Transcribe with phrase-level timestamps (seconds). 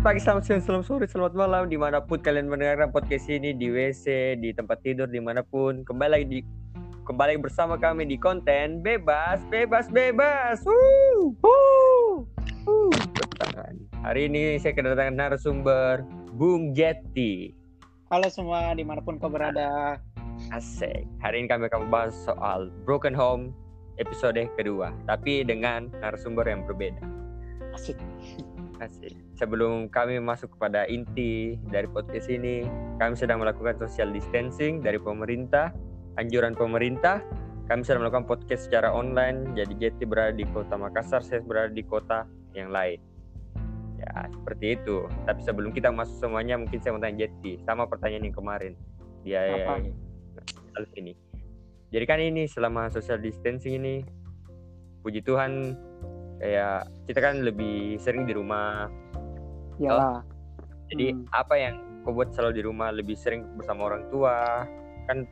[0.00, 3.68] Pagi, selamat siang, selamat sore, selamat malam Di mana pun kalian mendengarkan podcast ini Di
[3.68, 6.40] WC, di tempat tidur, di mana pun Kembali lagi di
[7.04, 11.36] Kembali bersama kami di konten Bebas, bebas, bebas Woo!
[11.44, 12.24] Woo!
[12.64, 12.88] Woo!
[14.00, 16.00] Hari ini saya kedatangan narasumber
[16.32, 17.52] Bung Jetty
[18.08, 20.00] Halo semua, di mana pun kau berada.
[20.48, 23.52] Asik Hari ini kami akan membahas soal Broken Home
[24.00, 27.04] episode kedua Tapi dengan narasumber yang berbeda
[27.76, 28.00] Asik.
[28.80, 29.12] Asik.
[29.36, 32.64] Sebelum kami masuk kepada inti dari podcast ini,
[32.96, 35.70] kami sedang melakukan social distancing dari pemerintah,
[36.16, 37.20] anjuran pemerintah.
[37.68, 39.54] Kami sedang melakukan podcast secara online.
[39.54, 42.98] Jadi Jetty berada di kota Makassar, saya berada di kota yang lain.
[44.00, 45.06] Ya, seperti itu.
[45.28, 48.72] Tapi sebelum kita masuk semuanya, mungkin saya mau tanya Jetty, sama pertanyaan yang kemarin.
[49.22, 49.86] Dia Apa?
[50.96, 51.12] ini.
[51.92, 54.02] Jadi kan ini selama social distancing ini,
[55.04, 55.76] puji Tuhan
[56.40, 58.88] kayak kita kan lebih sering di rumah.
[59.80, 60.24] Iyalah.
[60.90, 61.24] jadi Hmm.
[61.30, 62.88] apa yang kau buat selalu di rumah?
[62.90, 64.66] Lebih sering bersama orang tua.
[65.06, 65.28] Kan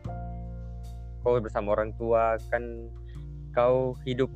[1.24, 2.62] kau bersama orang tua kan
[3.56, 4.30] kau hidup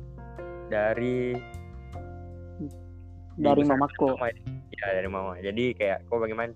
[0.67, 1.37] dari
[3.39, 4.13] dari mamaku.
[4.19, 4.99] ya.
[4.99, 5.39] Dari mama.
[5.39, 6.51] Jadi kayak kau bagaimana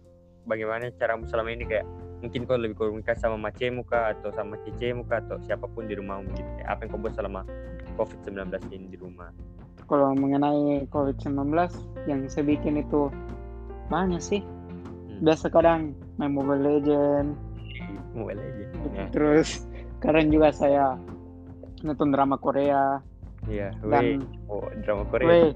[0.45, 1.63] bagaimana caramu selama ini?
[1.65, 1.85] Kayak
[2.21, 4.13] mungkin kau lebih komunikasi sama macemu kah?
[4.13, 5.23] Atau sama cecemu kah?
[5.23, 6.49] Atau siapa pun di rumahmu gitu.
[6.61, 7.41] Kayak apa yang kau buat selama
[7.97, 9.33] covid 19 ini di rumah
[9.87, 11.47] Kalau mengenai COVID-19
[12.11, 13.07] yang saya bikin itu
[13.87, 14.41] banyak sih.
[14.43, 15.23] Hmm.
[15.23, 17.47] Biasa kadang main Mobile Legend,
[18.17, 18.65] mobile aja
[18.97, 19.69] ya terus
[20.01, 20.97] kadang juga saya
[21.85, 22.97] nonton drama Korea
[23.45, 25.51] iya dan oh drama Korea weh,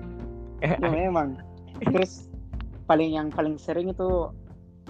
[0.64, 1.42] ya memang.
[1.82, 2.30] Terus
[2.86, 4.30] paling yang paling sering itu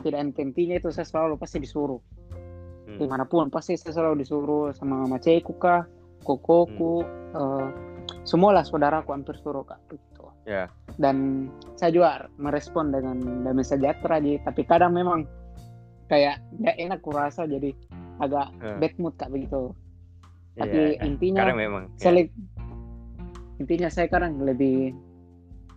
[0.03, 2.03] tidak henti-hentinya itu saya selalu pasti disuruh
[2.81, 2.97] Hmm.
[2.97, 5.87] di mana pun pasti saya selalu disuruh sama maceku kah,
[6.27, 7.67] kokoku, eh,
[8.23, 10.29] semualah saudaraku hampir suruh kak gitu.
[10.43, 10.65] ya
[10.97, 15.25] Dan saya juga merespon dengan damai sejahtera aja, tapi kadang memang
[16.05, 17.71] kayak nggak enak kurasa jadi
[18.17, 18.77] agak Eh.
[18.77, 19.73] bad mood kak begitu.
[20.51, 21.01] Iya, Tapi iya.
[21.05, 21.97] intinya Sekarang memang ya.
[21.97, 22.33] saya le-
[23.57, 24.91] intinya saya kadang lebih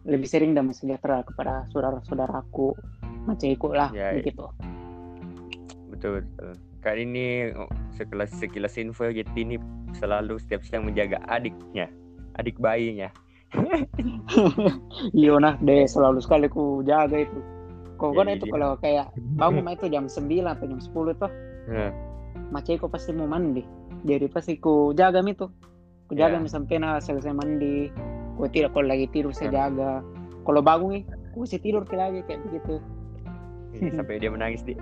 [0.05, 2.77] lebih sering damai sejahtera kepada saudara-saudaraku,
[3.25, 4.21] maceku lah Ya, ya.
[4.21, 4.45] begitu.
[5.89, 6.51] betul betul
[6.83, 9.57] kali ini oh, sekilas sekilas info jadi ini
[9.95, 11.89] selalu setiap siang menjaga adiknya
[12.39, 13.11] adik bayinya
[15.15, 17.39] Iya nah deh selalu sekali ku jaga itu.
[17.95, 18.53] Kau kan Iya, itu iya.
[18.59, 19.07] kalau kayak
[19.41, 21.31] bangun itu jam 9 atau jam 10 tuh,
[22.51, 23.63] macam pasti mau mandi.
[24.05, 25.47] Jadi pasti ku jaga itu.
[26.11, 26.45] Ku jaga Iya.
[26.45, 26.51] yeah.
[26.51, 27.89] sampai nah selesai mandi.
[28.35, 30.03] Ku tidak kalau lagi tidur saya jaga.
[30.45, 31.03] Kalau bangun nih,
[31.33, 32.83] ku masih tidur ke lagi kayak begitu.
[33.75, 34.79] sampai dia menangis di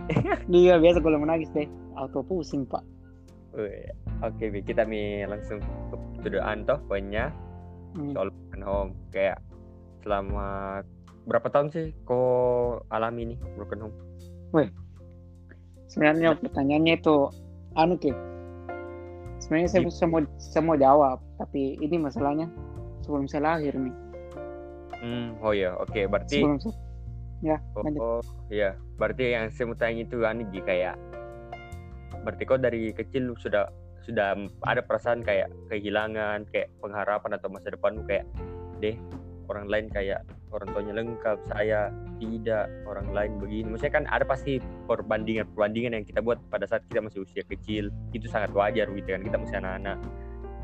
[0.53, 1.65] Dia biasa kalau menangis deh,
[1.97, 2.85] auto pusing pak.
[3.57, 3.89] Wih,
[4.23, 4.61] oke Bi.
[4.63, 5.59] kita mi langsung
[5.91, 5.97] ke
[6.27, 7.31] tudaan toh poinnya
[7.93, 8.09] Hmm.
[8.17, 9.37] soal broken home kayak
[10.01, 10.81] selama
[11.29, 13.97] berapa tahun sih kau alami nih broken home
[15.93, 17.29] Sebenarnya pertanyaannya itu
[17.77, 18.17] anu Kip.
[19.45, 22.49] Sebenarnya saya, saya mau saya mau jawab, tapi ini masalahnya
[23.05, 23.93] sebelum saya lahir nih.
[25.05, 26.75] hmm, oh ya oke berarti Sebelum saya,
[27.45, 28.01] ya lanjut.
[28.01, 30.17] Oh iya, berarti yang saya mau tanya itu
[30.49, 30.97] Ji, kayak
[32.25, 33.69] berarti kau dari kecil sudah
[34.03, 34.35] sudah
[34.67, 38.27] ada perasaan kayak kehilangan, kayak pengharapan atau masa depanmu kayak
[38.83, 38.99] deh
[39.51, 40.21] orang lain kayak
[40.53, 41.89] orang tuanya lengkap, saya
[42.21, 43.73] tidak, orang lain begini.
[43.73, 47.89] Maksudnya kan ada pasti perbandingan perbandingan yang kita buat pada saat kita masih usia kecil
[48.13, 49.99] itu sangat wajar gitu kan kita masih anak-anak.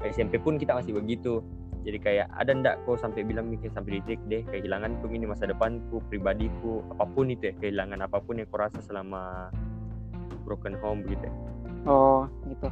[0.07, 1.43] SMP pun kita masih begitu.
[1.87, 5.49] Jadi kayak ada ndak kau sampai bilang mikir sampai di titik deh kehilanganku ini masa
[5.49, 9.49] depanku, pribadiku, apa pun itu ya, kehilangan apa pun yang kau rasa selama
[10.45, 11.23] broken home gitu.
[11.27, 11.35] ya.
[11.87, 12.69] Oh, gitu.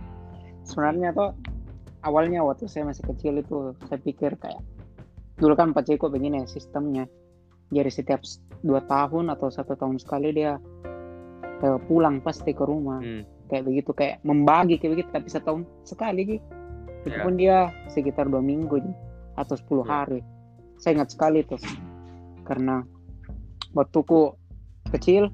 [0.66, 1.30] Sebenarnya tuh
[2.02, 4.60] awalnya waktu saya masih kecil itu saya pikir kayak
[5.38, 7.06] dulu kan Pak Ceko begini sistemnya.
[7.70, 8.22] Jadi setiap
[8.62, 10.58] dua tahun atau satu tahun sekali dia
[11.56, 13.22] eh, pulang pasti ke rumah Hmm.
[13.46, 16.36] kayak begitu kayak membagi kayak begitu tapi setahun sekali Ji.
[17.06, 17.22] Itu Ya.
[17.22, 17.56] pun dia
[17.86, 18.82] sekitar dua minggu
[19.38, 20.02] atau 10 Ya.
[20.02, 20.20] hari.
[20.76, 21.56] Saya ingat sekali tuh
[22.44, 22.82] karena
[23.72, 24.34] waktuku
[24.90, 25.30] kecil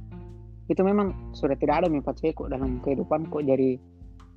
[0.69, 3.77] itu memang sudah tidak ada nih Pak Ceko dalam kehidupanku jadi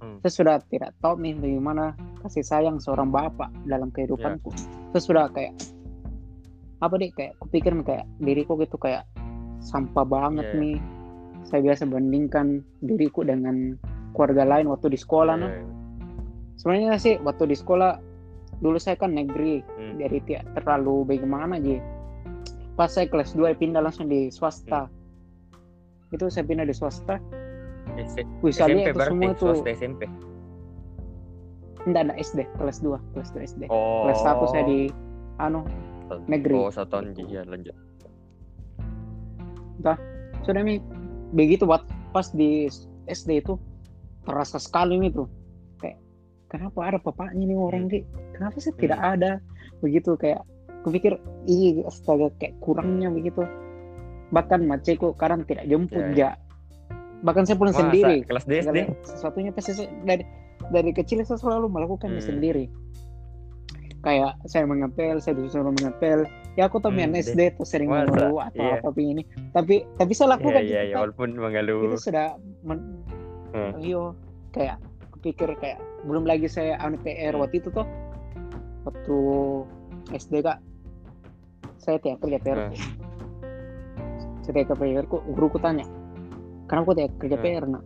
[0.06, 0.22] Hmm.
[0.22, 4.54] saya sudah tidak tahu nih bagaimana kasih sayang seorang bapak dalam kehidupanku.
[4.94, 5.58] Saya sudah kayak
[6.86, 9.10] apa deh kayak kupikir kayak diriku gitu kayak
[9.66, 10.60] sampah banget Iya.
[10.62, 10.78] nih.
[11.50, 13.78] Saya biasa bandingkan diriku dengan
[14.14, 15.36] keluarga lain waktu di sekolah.
[15.42, 15.50] nah.
[15.50, 15.66] Eh,
[16.56, 18.00] Sebenarnya sih waktu di sekolah
[18.64, 20.00] dulu saya kan negeri hmm.
[20.00, 21.82] jadi tidak terlalu bagaimana aja.
[22.80, 24.88] Pas saya kelas 2 pindah langsung di swasta.
[26.12, 27.20] Itu saya pindah di swasta.
[27.96, 30.02] Wih, SMP itu berarti semua swasta SMP.
[31.86, 33.62] enggak enggak SD kelas 2 kelas 2 SD.
[33.70, 34.10] Oh.
[34.10, 34.80] kelas 1 saya di
[35.38, 35.62] anu
[36.26, 36.54] negeri.
[36.58, 37.76] Oh, satu tahun iya lanjut.
[39.82, 39.98] Tah,
[40.42, 40.82] sudah nih
[41.32, 42.66] begitu buat pas di
[43.06, 43.54] SD itu
[44.26, 45.28] terasa sekali nih tuh
[45.78, 46.00] kayak
[46.50, 48.02] kenapa ada bapaknya nih orang di
[48.34, 49.14] kenapa sih tidak Hmm.
[49.20, 49.32] ada
[49.84, 50.42] begitu kayak
[50.82, 53.46] kupikir ih astaga kayak kurangnya begitu
[54.34, 56.45] bahkan maceku kadang tidak jemput Ya, ya
[57.24, 59.72] bahkan saya pulang Masa sendiri kelas SD Segala sesuatunya pasti
[60.04, 60.24] dari
[60.68, 62.30] dari kecil saya selalu melakukannya Hmm.
[62.34, 62.66] sendiri
[64.02, 67.14] kayak saya mengepel saya disuruh mengepel ya aku tahu Hmm.
[67.16, 68.06] SD tuh sering Masa?
[68.06, 68.76] mengeluh atau Iya.
[68.80, 69.22] apa begini
[69.52, 71.02] tapi tapi saya lakukan iya iya itu, iya Kak.
[71.02, 72.28] walaupun mengeluh itu sudah
[72.62, 73.02] men-
[73.50, 73.72] Hmm.
[73.80, 74.14] iyo
[74.52, 74.78] kayak
[75.20, 77.42] pikir kayak belum lagi saya anu PR Hmm.
[77.42, 77.88] waktu itu tuh
[78.84, 79.18] waktu
[80.14, 80.62] SD kak
[81.78, 82.78] saya tiap kerja PR Hmm.
[84.42, 85.86] saya tiap kerja PR guruku tanya
[86.66, 87.46] kenapa kok tiap kerja Hmm.
[87.46, 87.84] PR nak.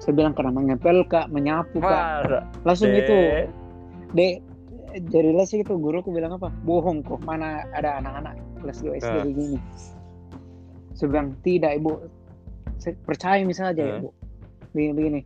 [0.00, 2.04] Saya bilang karena mengepel kak menyapu kak.
[2.24, 2.96] Masa langsung Deh.
[3.00, 3.16] gitu.
[4.16, 4.34] Dek.
[5.30, 6.50] Lah sih itu guruku bilang apa?
[6.64, 7.20] Bohong kok.
[7.22, 9.58] Mana ada anak-anak kelas 2 SD begini
[10.92, 11.96] saya bilang tidak ibu.
[12.76, 13.92] Saya percaya misalnya aja Ah.
[13.96, 14.08] ibu.
[14.70, 15.20] Begini begini.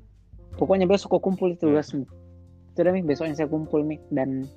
[0.55, 1.75] Pokoknya besok kau kumpul itu Hmm.
[1.75, 2.05] tugasmu
[2.75, 4.51] sudah nih besoknya saya kumpul nih dan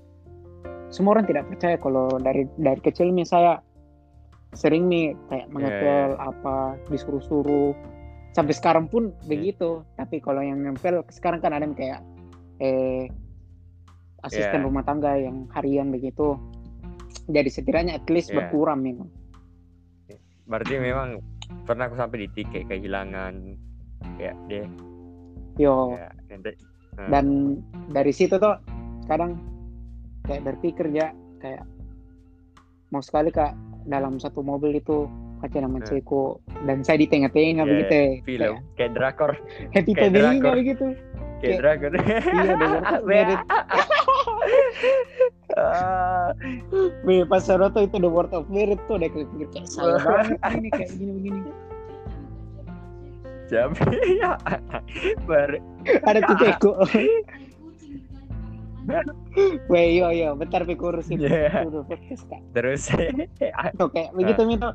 [0.89, 3.61] semua orang tidak percaya kalau dari dari kecil nih saya
[4.57, 6.55] sering nih kayak mengepel apa
[6.89, 7.77] disuruh-suruh
[8.37, 9.25] sampai sekarang pun Hmm.
[9.25, 9.81] begitu.
[9.97, 12.05] Tapi kalau yang ngempel sekarang kan ada yang kayak
[12.61, 13.09] eh
[14.21, 14.67] asisten Iya.
[14.69, 16.37] rumah tangga yang harian begitu.
[17.25, 18.45] Jadi setidaknya at least Iya.
[18.45, 19.01] berkurang nih
[20.47, 21.19] berarti memang
[21.67, 23.35] pernah aku sampai di titik kehilangan
[24.17, 24.63] ya deh
[25.59, 25.99] yo.
[25.99, 26.55] Ya nanti
[26.97, 27.25] dan
[27.91, 28.55] dari situ tuh
[29.05, 29.37] kadang
[30.25, 31.11] kayak berpikir ya
[31.43, 31.67] kayak
[32.89, 33.53] mau sekali kak
[33.85, 35.05] dalam satu mobil itu
[35.37, 35.85] pakai nama Hmm.
[35.85, 36.23] Ceko
[36.63, 37.99] dan saya di tengah-tengah Iya, begitu.
[38.23, 38.53] film.
[38.73, 39.31] Kayak drakor.
[39.35, 40.53] Kayak happy kayak family drakor.
[40.55, 40.85] begitu.
[40.87, 41.91] Kayak Kayak- drakor.
[42.35, 43.41] Iya Be- Merit
[45.57, 46.29] Ah,
[47.25, 50.69] pas Saroto itu The World of Merit tuh udah kayak pikir kayak saya banget ini
[50.69, 51.39] kayak gini begini.
[53.47, 53.79] Jambi
[54.19, 54.35] ya
[55.27, 55.57] baru
[56.03, 56.71] ada tuh Ceko.
[59.67, 61.19] Weh, yo yo, bentar pi kurusin.
[61.19, 62.39] Udah podcast kak.
[62.53, 62.87] terus.
[63.75, 64.71] Tuh kayak begitu Mito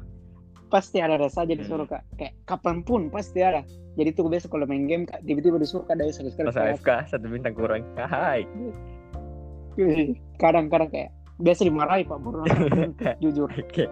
[0.73, 2.01] pasti ada saja disuruh Hmm.
[2.01, 2.03] kak.
[2.17, 3.61] Kayak kapan pun pasti ada.
[3.93, 6.49] Jadi tuh biasa kalau main game kak, tiba-tiba disuruh kak dari sekali sekali.
[6.49, 8.49] pas AFK satu bintang kurang hai
[10.35, 12.45] Kadang-kadang kayak biasa dimarahi pak Bruno.
[13.23, 13.49] Jujur.
[13.51, 13.87] Oke.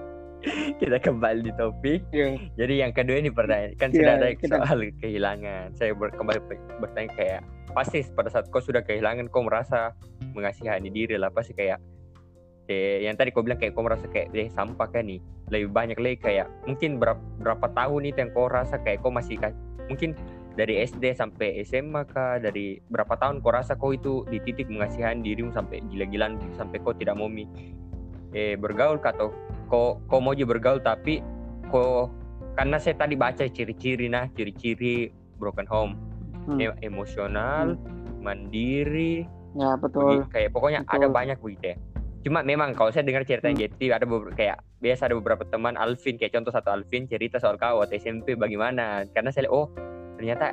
[0.74, 2.40] kita kembali di topik Iya.
[2.56, 6.40] jadi yang kedua ini pertanyaan kan Iya, sudah ada kita- soal kehilangan saya ber- kembali
[6.40, 7.40] ber- bertanya kayak
[7.70, 9.92] pasti pada saat kau sudah kehilangan kau merasa
[10.32, 11.76] mengasihani diri lah pasti kayak
[12.70, 15.18] eh, yang tadi kau bilang kayak kau merasa kayak eh sampah kan nih
[15.50, 19.34] lebih banyak lagi kayak mungkin berapa, berapa tahun itu yang kau rasa kayak kau masih
[19.90, 20.14] mungkin
[20.54, 25.26] dari SD sampai SMA kah dari berapa tahun kau rasa kau itu di titik mengasihani
[25.26, 27.50] dirimu sampai gila-gilaan sampai kau tidak mau mi
[28.30, 29.34] eh bergaul kah atau
[29.66, 31.18] kau kau mau juga bergaul tapi
[31.66, 32.06] kau
[32.54, 35.98] karena saya tadi baca ciri-ciri nah ciri-ciri broken home
[36.40, 36.56] Hmm.
[36.56, 37.76] E- emosional
[38.16, 40.24] mandiri Ya betul.
[40.24, 40.94] Begi- kayak pokoknya Betul.
[40.96, 41.76] ada banyak begitu ya
[42.20, 43.56] cuma memang kalau saya dengar cerita Hmm.
[43.56, 47.56] Jetty ada beberapa kayak biasa ada beberapa teman Alvin kayak contoh satu Alvin cerita soal
[47.56, 49.66] kau waktu SMP bagaimana karena saya lihat, oh
[50.16, 50.52] ternyata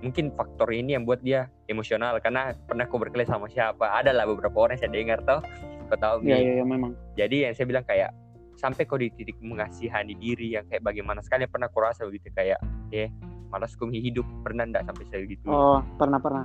[0.00, 4.24] mungkin faktor ini yang buat dia emosional karena pernah kau berkelahi sama siapa ada lah
[4.24, 5.40] beberapa orang yang saya dengar toh
[5.86, 6.92] kau tahu Ya ya, ya memang.
[7.16, 8.12] jadi yang saya bilang kayak
[8.54, 12.60] sampai kau di titik mengasihani diri yang kayak bagaimana sekali pernah kau rasa begitu kayak
[12.92, 13.12] eh
[13.48, 16.44] malas kau hidup pernah enggak sampai segitu Oh pernah pernah.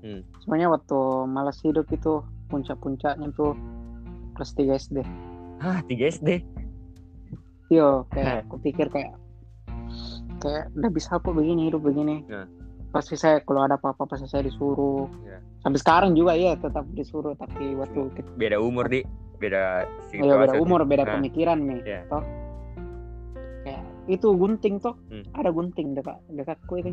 [0.00, 0.22] Hmm.
[0.40, 3.52] Sebenarnya waktu malas hidup itu puncak-puncaknya tuh
[4.38, 4.98] kelas 3 SD.
[5.58, 6.28] ah 3 SD
[7.68, 9.12] Yo, kayak aku pikir kayak
[10.40, 12.24] kayak udah bisa apa begini hidup begini.
[12.24, 12.48] Ya.
[12.88, 15.04] Pasti saya kalau ada apa-apa pasti saya disuruh.
[15.28, 15.36] Ya.
[15.60, 18.08] Sampai sekarang juga ya tetap disuruh tapi waktu
[18.40, 19.04] beda umur di
[19.36, 20.64] beda ya, beda situasi.
[20.64, 21.12] umur, beda Nah.
[21.20, 21.80] pemikiran nih.
[21.84, 22.00] Ya.
[22.08, 22.24] Toh.
[23.68, 24.96] Kayak itu gunting toh.
[25.12, 25.24] Hmm.
[25.36, 26.92] Ada gunting dekat dekatku itu.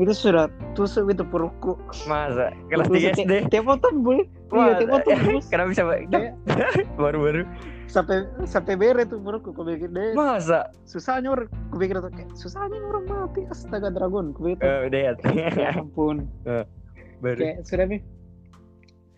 [0.00, 1.76] Itu sudah tusuk itu perutku.
[2.06, 2.56] masa?
[2.66, 4.24] Kelas Tusuk 3 tiap- SD Tiap waktu boleh.
[4.50, 5.44] Iya, tiap waktu terus.
[5.52, 6.32] kenapa bisa Kayak
[7.02, 7.42] baru-baru.
[7.84, 8.16] sampai
[8.46, 10.14] sampai bere tuh perutku aku pikir deh.
[10.14, 10.70] Masa?
[10.84, 14.80] Susahnya orang aku pikir tuh kayak susahnya orang mati astaga dragon aku pikir tuh, eh
[14.86, 15.12] udah ya.
[15.52, 16.16] Ya ampun.
[17.22, 17.36] Baru.
[17.36, 18.00] Kayak sudah nih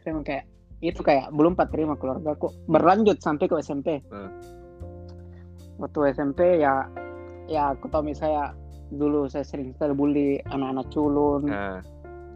[0.00, 0.44] saya kayak
[0.82, 4.34] itu kayak belum pak terima keluarga kok berlanjut sampai ke SMP Hmm.
[5.78, 6.90] waktu SMP ya
[7.46, 8.50] ya aku tahu misalnya
[8.92, 11.48] dulu saya sering sekali bully anak-anak culun.
[11.48, 11.80] Nah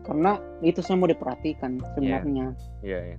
[0.06, 2.54] karena itu saya mau diperhatikan sebenarnya.
[2.86, 3.00] Iya.
[3.12, 3.16] Iya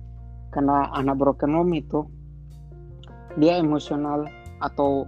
[0.48, 2.08] karena anak broken home itu
[3.36, 4.24] dia emosional
[4.64, 5.04] atau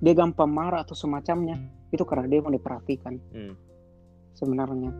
[0.00, 1.60] dia gampang marah atau semacamnya
[1.92, 3.54] itu karena dia mau diperhatikan hmm.
[4.34, 4.90] sebenarnya.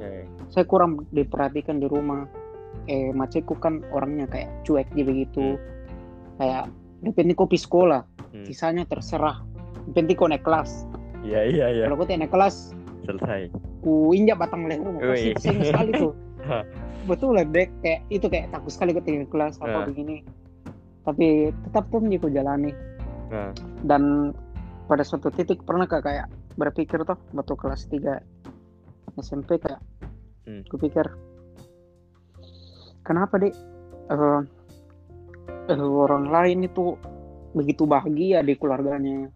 [0.00, 0.26] Iya, iya.
[0.48, 2.24] saya kurang diperhatikan di rumah.
[2.88, 5.46] Eh maceku kan orangnya kayak cuek gitu begitu
[6.40, 6.72] kayak
[7.04, 8.06] dapat ini kopi sekolah.
[8.32, 8.48] Hmm.
[8.48, 9.44] sisanya terserah.
[9.92, 10.88] Penting kau naik kelas
[11.22, 11.84] Iya iya iya.
[11.86, 12.56] kalau tidak naik kelas
[13.02, 13.50] Selesai.
[13.82, 16.12] ku injak batang leher mau pasti sayang sekali tuh
[17.10, 19.86] betul lah dek kayak itu kayak takut sekali kau tinggal kelas apa Ah.
[19.86, 20.22] begini
[21.02, 22.70] tapi tetap pun aku jalani
[23.26, 23.48] Nah,
[23.82, 24.36] dan
[24.84, 28.20] pada suatu titik pernah kak kayak berpikir tuh waktu kelas 3
[29.16, 29.80] SMP kayak
[30.42, 30.60] Hmm.
[30.68, 31.06] kupikir
[33.00, 33.54] kenapa deh
[34.08, 34.40] eh,
[35.68, 36.98] eh, orang lain itu
[37.52, 39.28] begitu bahagia di keluarganya.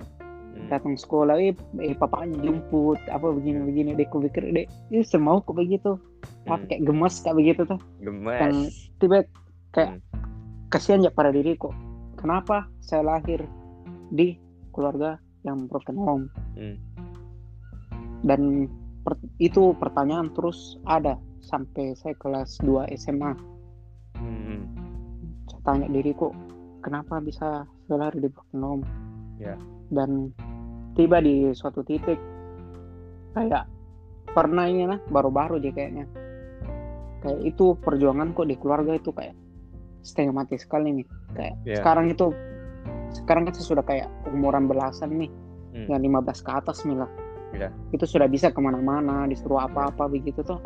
[0.66, 5.54] Datang sekolah eh, eh papanya jemput apa begini begini deh kupikir deh ini semau kok
[5.54, 5.94] begitu
[6.48, 6.66] apa Hmm.
[6.66, 8.40] kayak gemes kayak begitu tuh gemes.
[8.40, 9.16] yang- tiba
[9.70, 10.00] kayak Hmm.
[10.68, 11.70] kasihan ya pada diriku
[12.16, 13.44] kenapa saya lahir
[14.10, 14.34] di
[14.72, 16.25] keluarga yang broken home
[16.56, 16.76] Hmm.
[18.25, 18.66] dan
[19.04, 23.32] per- itu pertanyaan terus ada sampai saya kelas 2 SMA
[24.16, 24.66] Hmm.
[25.46, 26.32] saya tanya diriku
[26.82, 28.84] kenapa bisa saya lahir di broken home
[29.36, 29.54] Ya.
[29.92, 30.32] dan
[30.96, 32.16] tiba di suatu titik
[33.32, 33.68] kayak
[34.26, 36.04] pernah ini lah baru-baru aja kayaknya
[37.20, 39.36] kayak itu perjuanganku di keluarga itu kayak
[40.00, 41.76] setengah mati sekali nih kayak Ya.
[41.80, 42.32] sekarang itu
[43.12, 45.30] sekarang kan saya sudah kayak umuran belasan nih
[45.76, 45.92] Hmm.
[45.92, 47.10] yang 15 ke atas nih lah
[47.52, 47.68] Ya.
[47.92, 50.60] itu sudah bisa ke mana-mana disuruh apa-apa begitu tuh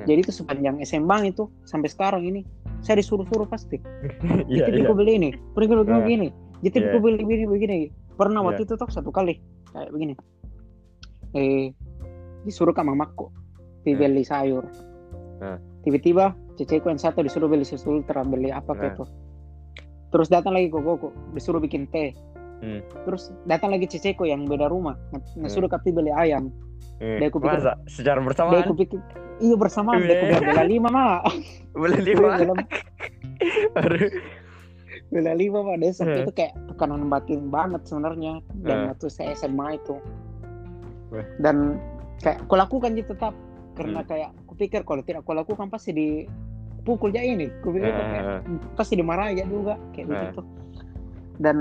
[0.00, 0.08] Ya.
[0.08, 2.40] jadi itu sepanjang SMA itu sampai sekarang ini
[2.80, 3.80] saya disuruh-suruh pasti
[4.48, 6.00] Iya jadi aku beli ini pergi beli Ah.
[6.00, 6.28] begini
[6.60, 7.76] jadi aku beli begini begini
[8.14, 8.68] pernah waktu Iya.
[8.68, 9.36] itu tuh satu kali
[9.74, 10.14] kayak begini.
[11.34, 11.74] Eh
[12.44, 13.28] disuruh ke mamaku
[13.82, 14.64] pergi beli sayur.
[15.36, 15.58] Ah.
[15.82, 18.76] tiba-tiba ceceku yang satu disuruh beli susu ultra beli apa Ah.
[18.76, 19.04] kayak itu.
[20.08, 22.14] Terus datang lagi koko disuruh bikin teh.
[22.54, 22.80] Hmm.
[23.04, 26.48] terus datang lagi ceceku yang beda rumah nge- ngesuruh kapi beli ayam.
[26.96, 27.76] Eh, Dia aku pikir- Masa?
[27.84, 28.98] Secara dia bersamaan aku pikir
[29.36, 30.90] iya bersamaan dia aku bilang, bela lima
[31.74, 32.54] boleh Dia lima.
[35.12, 35.60] Bela lima
[35.92, 36.24] sampai Eh.
[36.26, 39.96] itu kayak tekanan batin banget sebenarnya dan waktu saya SMA itu
[41.38, 41.78] dan
[42.18, 43.34] kayak aku lakukan gitu tetap
[43.74, 44.08] karena Hmm.
[44.08, 47.94] kayak aku pikir kalau tidak aku lakukan pasti dipukul ya ini aku pikir Eh.
[47.94, 48.24] kayak
[48.74, 50.10] pasti dimarahi ya juga kayak Eh.
[50.10, 50.40] begitu
[51.38, 51.56] dan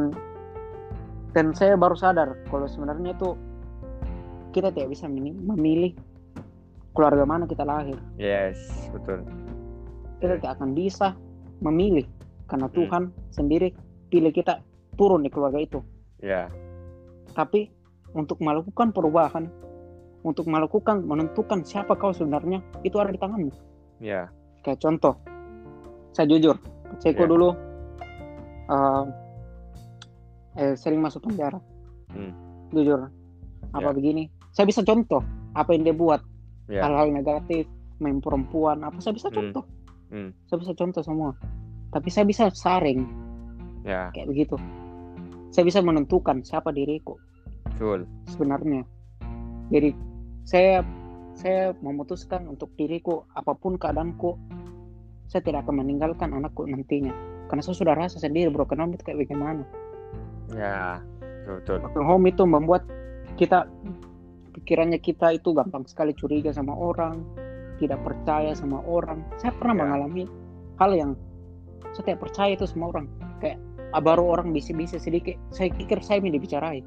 [1.34, 3.34] dan saya baru sadar kalau sebenarnya itu
[4.54, 5.98] kita tidak bisa memilih
[6.94, 8.58] keluarga mana kita lahir Yes,
[8.94, 9.26] betul.
[10.22, 11.18] kita tidak akan bisa
[11.60, 12.06] memilih
[12.46, 12.76] karena Hmm.
[12.76, 13.70] Tuhan sendiri
[14.08, 14.62] pilih kita
[14.94, 15.80] turun di keluarga itu
[16.22, 16.48] Ya.
[17.34, 17.68] tapi
[18.14, 19.50] untuk melakukan perubahan
[20.24, 23.52] untuk melakukan menentukan siapa kau sebenarnya itu ada di tanganmu
[24.00, 24.30] Ya.
[24.62, 25.18] kayak contoh
[26.14, 26.56] saya jujur
[27.02, 27.30] Ceko Ya.
[27.30, 27.50] dulu
[28.70, 29.04] eh,
[30.56, 31.58] eh, sering masuk penjara
[32.14, 32.32] Hmm.
[32.70, 33.10] jujur
[33.74, 33.96] apa Ya.
[33.98, 34.24] begini
[34.54, 35.26] saya bisa contoh
[35.58, 36.22] apa yang dia buat
[36.70, 36.86] Ya.
[36.86, 37.66] hal-hal negatif
[37.98, 39.38] main perempuan apa saya bisa Hmm.
[39.42, 39.64] contoh
[40.14, 40.30] Hmm.
[40.46, 41.34] saya bisa contoh semua
[41.94, 43.06] tapi saya bisa saring.
[43.86, 44.58] Ya, kayak begitu.
[45.54, 47.16] Saya bisa menentukan siapa diriku.
[47.74, 48.06] Betul.
[48.30, 48.86] sebenarnya.
[49.74, 49.98] Jadi
[50.46, 50.86] saya
[51.34, 54.38] saya memutuskan untuk diriku apa pun keadaanku
[55.26, 57.10] saya tidak akan meninggalkan anakku nantinya.
[57.50, 59.66] Karena saya sudah rasa sendiri broken home itu kayak bagaimana.
[60.54, 61.02] Ya,
[61.50, 61.82] betul.
[61.82, 62.86] broken home itu membuat
[63.42, 63.66] kita
[64.54, 67.26] pikirannya kita itu gampang sekali curiga sama orang
[67.82, 69.26] tidak percaya sama orang.
[69.42, 69.82] Saya pernah Ya.
[69.82, 70.24] mengalami
[70.78, 71.12] hal yang
[71.94, 73.06] saya tidak percaya itu sama orang
[73.40, 73.58] kayak
[73.94, 76.86] ah, baru orang bisik-bisik sedikit saya pikir saya yang dibicarain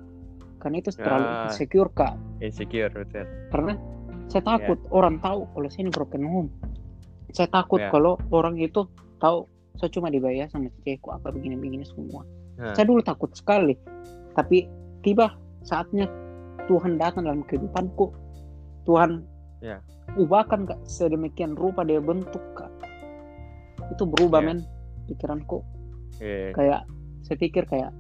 [0.59, 1.47] karena itu terlalu Ah.
[1.47, 3.25] insecure kak Insecure, betul.
[3.49, 3.73] karena
[4.27, 6.51] saya takut orang tahu kalau saya ini broken home
[7.31, 7.89] saya takut Ya.
[7.89, 8.85] kalau orang itu
[9.19, 9.47] tahu
[9.77, 12.27] saya cuma dibayar sama cewekku apa begini-begini semua
[12.59, 12.75] Hah.
[12.75, 13.77] saya dulu takut sekali
[14.35, 14.67] tapi
[15.01, 15.33] tiba
[15.63, 16.11] saatnya
[16.67, 18.11] Tuhan datang dalam kehidupanku
[18.85, 19.23] Tuhan
[19.63, 19.79] Ya.
[20.19, 22.69] ubahkan kak sedemikian rupa dia bentuk kak
[23.89, 24.47] itu berubah Ya.
[24.51, 24.59] men
[25.07, 25.63] pikiranku
[26.17, 26.89] Eh, kayak
[27.21, 27.93] saya pikir kayak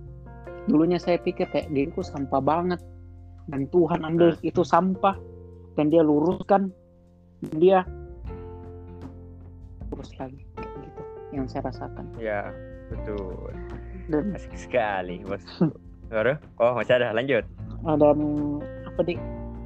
[0.66, 2.80] dulunya saya pikir kayak diriku sampah banget
[3.46, 4.42] dan Tuhan ambil Hmm.
[4.42, 5.14] itu sampah
[5.76, 6.72] dan dia luruskan
[7.44, 7.78] dan dia
[9.92, 11.02] lurus lagi kayak gitu
[11.34, 12.50] yang saya rasakan ya,
[12.88, 13.52] betul.
[14.08, 15.42] dan Asik sekali, Bos.
[16.06, 16.38] Baru?
[16.62, 17.10] Oh, masih ada.
[17.10, 17.42] Lanjut.
[17.82, 18.18] dan
[18.86, 19.14] apa di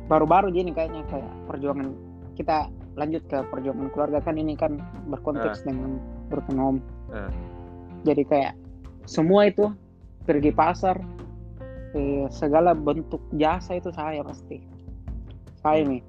[0.09, 1.93] baru-baru gini kayaknya kayak perjuangan
[2.35, 2.67] kita
[2.99, 6.59] lanjut ke perjuangan keluarga kan ini kan berkonteks dengan broken
[8.07, 8.55] jadi kayak
[9.05, 9.69] semua itu
[10.25, 10.97] pergi pasar
[11.97, 14.63] eh, segala bentuk jasa itu saya pasti.
[15.61, 16.03] Saya nih.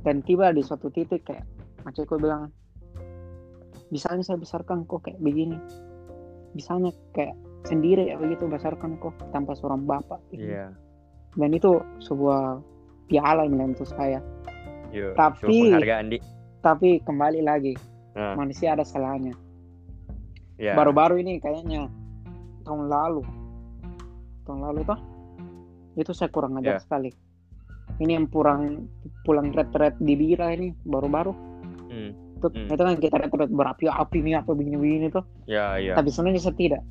[0.00, 1.44] Dan tiba di suatu titik kayak
[1.84, 2.52] Maceko bilang
[3.90, 5.58] bisanya saya besarkan kok kayak begini.
[6.54, 7.36] Bisanya kayak
[7.68, 10.20] sendiri ya begitu besarkan kok tanpa seorang bapak.
[10.32, 10.72] Iya.
[11.38, 12.58] dan itu sebuah
[13.06, 14.18] piala yang untuk saya.
[14.90, 15.78] Yuk, Tapi-
[16.58, 17.78] tapi kembali lagi
[18.18, 19.30] Nah, manusia ada salahnya
[20.60, 20.76] ya.
[20.76, 21.88] baru-baru ini kayaknya
[22.68, 23.24] tahun lalu
[24.44, 25.00] tahun lalu toh
[25.96, 26.82] itu saya kurang ajar Ya.
[26.84, 27.10] sekali
[27.98, 28.86] ini yang pulang
[29.26, 31.32] pulang red-red di Bira ini baru-baru
[31.90, 32.10] hmm.
[32.40, 32.68] itu, Hmm.
[32.68, 36.82] itu kan kita red-red berapi-api nih apa begini-begini tuh ya ya tapi sebenarnya saya tidak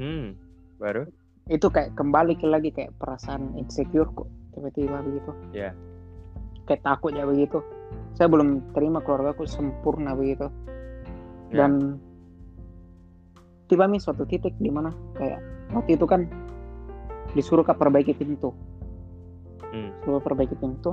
[0.00, 0.34] hmm.
[0.80, 1.06] baru
[1.50, 5.74] itu kayak kembali ke lagi kayak perasaan insecure kok tiba-tiba begitu Ya.
[6.66, 7.58] kayak takut ya begitu
[8.14, 10.46] saya belum terima keluargaku sempurna begitu
[11.52, 11.68] Ya.
[11.68, 12.00] dan
[13.68, 15.40] tiba nih suatu titik di mana kayak
[15.72, 16.28] waktu itu kan
[17.32, 18.52] disuruh ke perbaiki pintu.
[19.72, 19.88] Hmm.
[20.04, 20.92] suruh perbaiki pintu.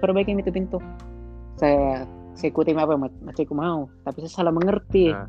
[0.00, 0.80] Perbaiki itu pintu.
[1.60, 5.12] Saya saya ikutin apa mak macamku mau tapi saya salah mengerti.
[5.12, 5.28] Ah.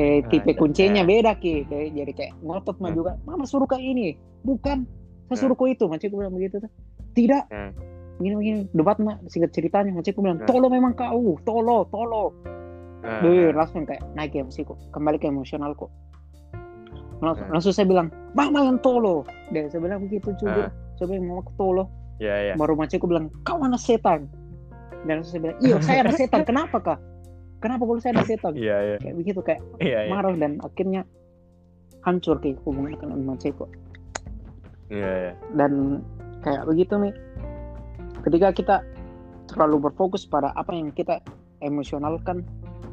[0.00, 1.68] eh Ah, tipe kuncinya beda ki.
[1.68, 2.96] Kayak jadi kayak ngotot mah Hmm.
[2.96, 3.12] juga.
[3.28, 4.16] Mama suruh ke ini.
[4.40, 4.88] Bukan.
[5.28, 5.40] Saya Hmm.
[5.44, 5.84] suruh ke itu.
[5.84, 6.72] Macamku bilang begitu tuh.
[7.12, 7.44] Tidak.
[7.52, 7.72] Hmm.
[8.16, 8.60] begini begini.
[8.72, 9.92] Debat mah singkat ceritanya.
[9.92, 11.36] Macamku bilang tolo memang kau.
[11.44, 12.32] Tolo tolo
[13.02, 13.62] Ah, Duh, ah.
[13.62, 15.90] langsung kayak naik emosiku kembali ke emosionalku
[17.22, 17.54] langsung, Hmm.
[17.54, 19.22] langsung saya bilang mama yang tolo.
[19.54, 21.84] Dan saya bilang begitu juga saya bilang mama aku tolo.
[22.18, 24.26] Ya ya baru macamku bilang kau anak setan.
[25.06, 26.42] Dan langsung saya bilang iya saya anak setan.
[26.42, 26.98] Kenapa kak?
[27.62, 28.52] Kenapa kalau saya anak setan?
[28.58, 28.96] Iya iya.
[28.98, 30.10] Kayak begitu kayak iya iya.
[30.10, 31.06] marah dan akhirnya
[32.02, 33.66] hancur kayak hubungan dengan macamku
[34.90, 35.32] iya iya.
[35.54, 36.02] Dan
[36.42, 37.14] kayak begitu nih
[38.26, 38.76] ketika kita
[39.50, 41.22] terlalu berfokus pada apa yang kita
[41.62, 42.42] emosionalkan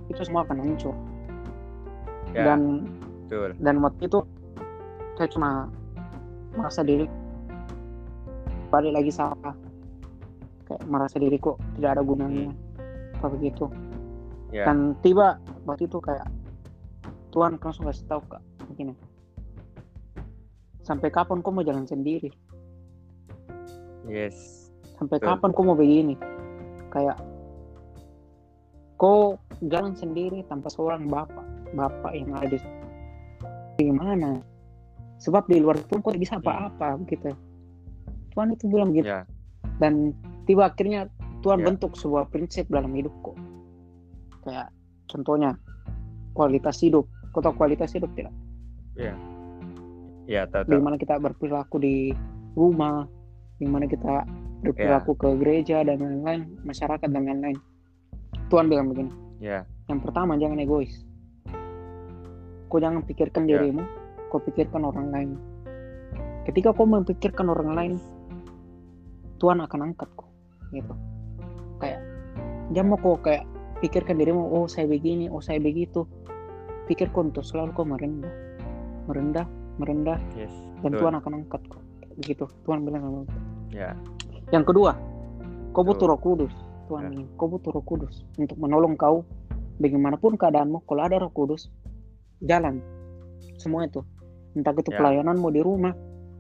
[0.10, 0.96] itu semua akan hancur
[2.30, 2.86] Ya, dan
[3.26, 3.58] betul.
[3.58, 4.22] dan waktu itu
[5.18, 5.50] saya cuma
[6.54, 7.10] merasa diri
[8.70, 9.58] balik lagi salah
[10.70, 12.54] kayak merasa diri kok tidak ada gunanya
[13.18, 13.66] apa begitu.
[14.54, 14.70] Ya.
[14.70, 16.30] Dan tiba waktu itu kayak
[17.34, 18.94] Tuhan langsung kasih tahu kak begini.
[20.86, 22.30] Sampai kapan kau mau jalan sendiri?
[24.06, 24.70] Yes.
[24.98, 25.30] Sampai Betul.
[25.34, 26.18] kapan kau mau begini?
[26.90, 27.18] Kayak
[29.00, 29.40] kau
[29.72, 32.60] jalan sendiri tanpa seorang bapak bapak yang ada di
[33.80, 34.44] gimana
[35.24, 37.32] sebab di luar itu kau bisa apa-apa begitu
[38.36, 39.24] Tuhan itu bilang begitu ya.
[39.80, 41.08] Dan tiba akhirnya
[41.44, 41.72] Tuhan Ya.
[41.72, 43.36] bentuk sebuah prinsip dalam hidupku
[44.44, 44.72] kayak
[45.12, 45.56] contohnya
[46.36, 47.04] kualitas hidup.
[47.36, 48.34] Kau tahu kualitas hidup tidak?
[48.96, 49.14] Ya.
[50.48, 50.84] Tahu di tahu.
[50.84, 51.96] Mana kita berperilaku di
[52.56, 53.04] rumah
[53.60, 54.24] di mana kita
[54.64, 57.60] berperilaku ke gereja dan lain-lain masyarakat dan lain-lain
[58.50, 59.64] Tuhan bilang begini ya.
[59.88, 60.94] Yang pertama jangan egois.
[62.70, 63.58] Kau jangan pikirkan Ya.
[63.58, 63.82] dirimu
[64.30, 65.30] kau pikirkan orang lain.
[66.46, 67.94] Ketika kau memikirkan orang lain
[69.42, 70.30] Tuhan akan angkat kau.
[70.70, 70.94] Gitu.
[71.82, 72.02] Kayak
[72.74, 73.46] jangan mau kau kayak
[73.82, 76.06] pikirkan dirimu oh saya begini oh saya begitu.
[76.86, 78.34] Pikir kau untuk selalu kau merendah.
[79.10, 79.46] Merendah
[79.80, 80.20] merendah.
[80.36, 81.00] Yes dan Betul.
[81.04, 81.82] Tuhan akan angkat kau.
[82.20, 83.20] Begitu Tuhan bilang sama
[83.72, 83.96] ya.
[84.52, 84.92] Yang kedua
[85.72, 86.54] kau butuh roh kudus
[86.90, 87.24] Tuhan Ya.
[87.38, 88.26] kau butuh roh kudus.
[88.42, 89.22] Untuk menolong kau
[89.78, 91.70] bagaimanapun keadaanmu kalau ada roh kudus
[92.42, 92.82] jalan
[93.62, 94.02] semua itu.
[94.58, 94.98] Entah itu Ya.
[94.98, 95.94] pelayananmu di rumah.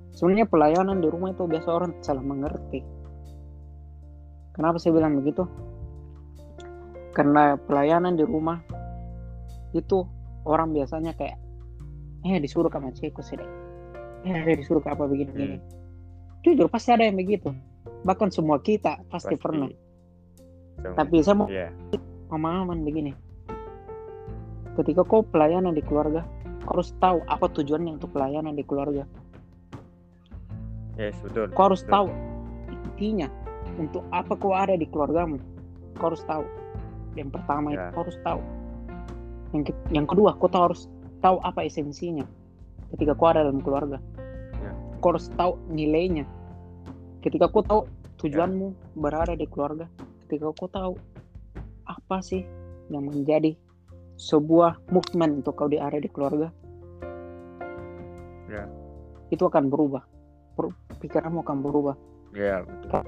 [0.09, 2.81] Sebenarnya pelayanan di rumah itu biasa orang salah mengerti.
[4.57, 5.45] Kenapa saya bilang begitu?
[7.13, 8.57] Karena pelayanan di rumah
[9.77, 10.01] itu
[10.49, 11.37] orang biasanya kayak
[12.25, 13.49] eh disuruh ke macetku sih deh.
[14.27, 15.57] eh disuruh ke apa begini begini
[16.43, 17.51] jujur pasti ada yang begitu.
[18.03, 19.67] Bahkan semua kita pasti, pernah
[20.83, 21.69] Tapi saya mau ya
[22.29, 23.11] pemahaman begini.
[24.77, 26.23] Ketika kau pelayanan di keluarga
[26.63, 29.03] kau harus tahu apa tujuannya untuk pelayanan di keluarga.
[30.99, 31.47] Yes betul.
[31.55, 31.93] Kau harus Betul.
[31.95, 32.07] tahu
[32.69, 33.27] intinya
[33.79, 35.39] untuk apa kau ada di keluargamu.
[35.95, 36.43] Kau harus tahu.
[37.15, 37.91] Yang pertama itu Ya.
[37.95, 38.41] kau harus tahu.
[39.55, 40.85] Yang ke- yang kedua kau tahu harus
[41.19, 42.23] tahu apa esensinya
[42.91, 43.99] ketika kau ada dalam keluarga.
[44.59, 44.71] Ya.
[44.99, 46.27] kau harus tahu nilainya.
[47.23, 47.91] Ketika kau tahu Ya.
[48.19, 48.67] tujuanmu
[48.99, 49.87] berada di keluarga
[50.29, 50.93] ketika kau tahu
[51.89, 52.45] apa sih
[52.93, 53.57] yang menjadi
[54.21, 56.53] sebuah movement untuk kau di area di keluarga?
[58.45, 58.69] Ya.
[59.29, 60.05] itu akan berubah.
[61.01, 61.93] Pikiranmu akan berubah.
[62.33, 63.05] Ya betul.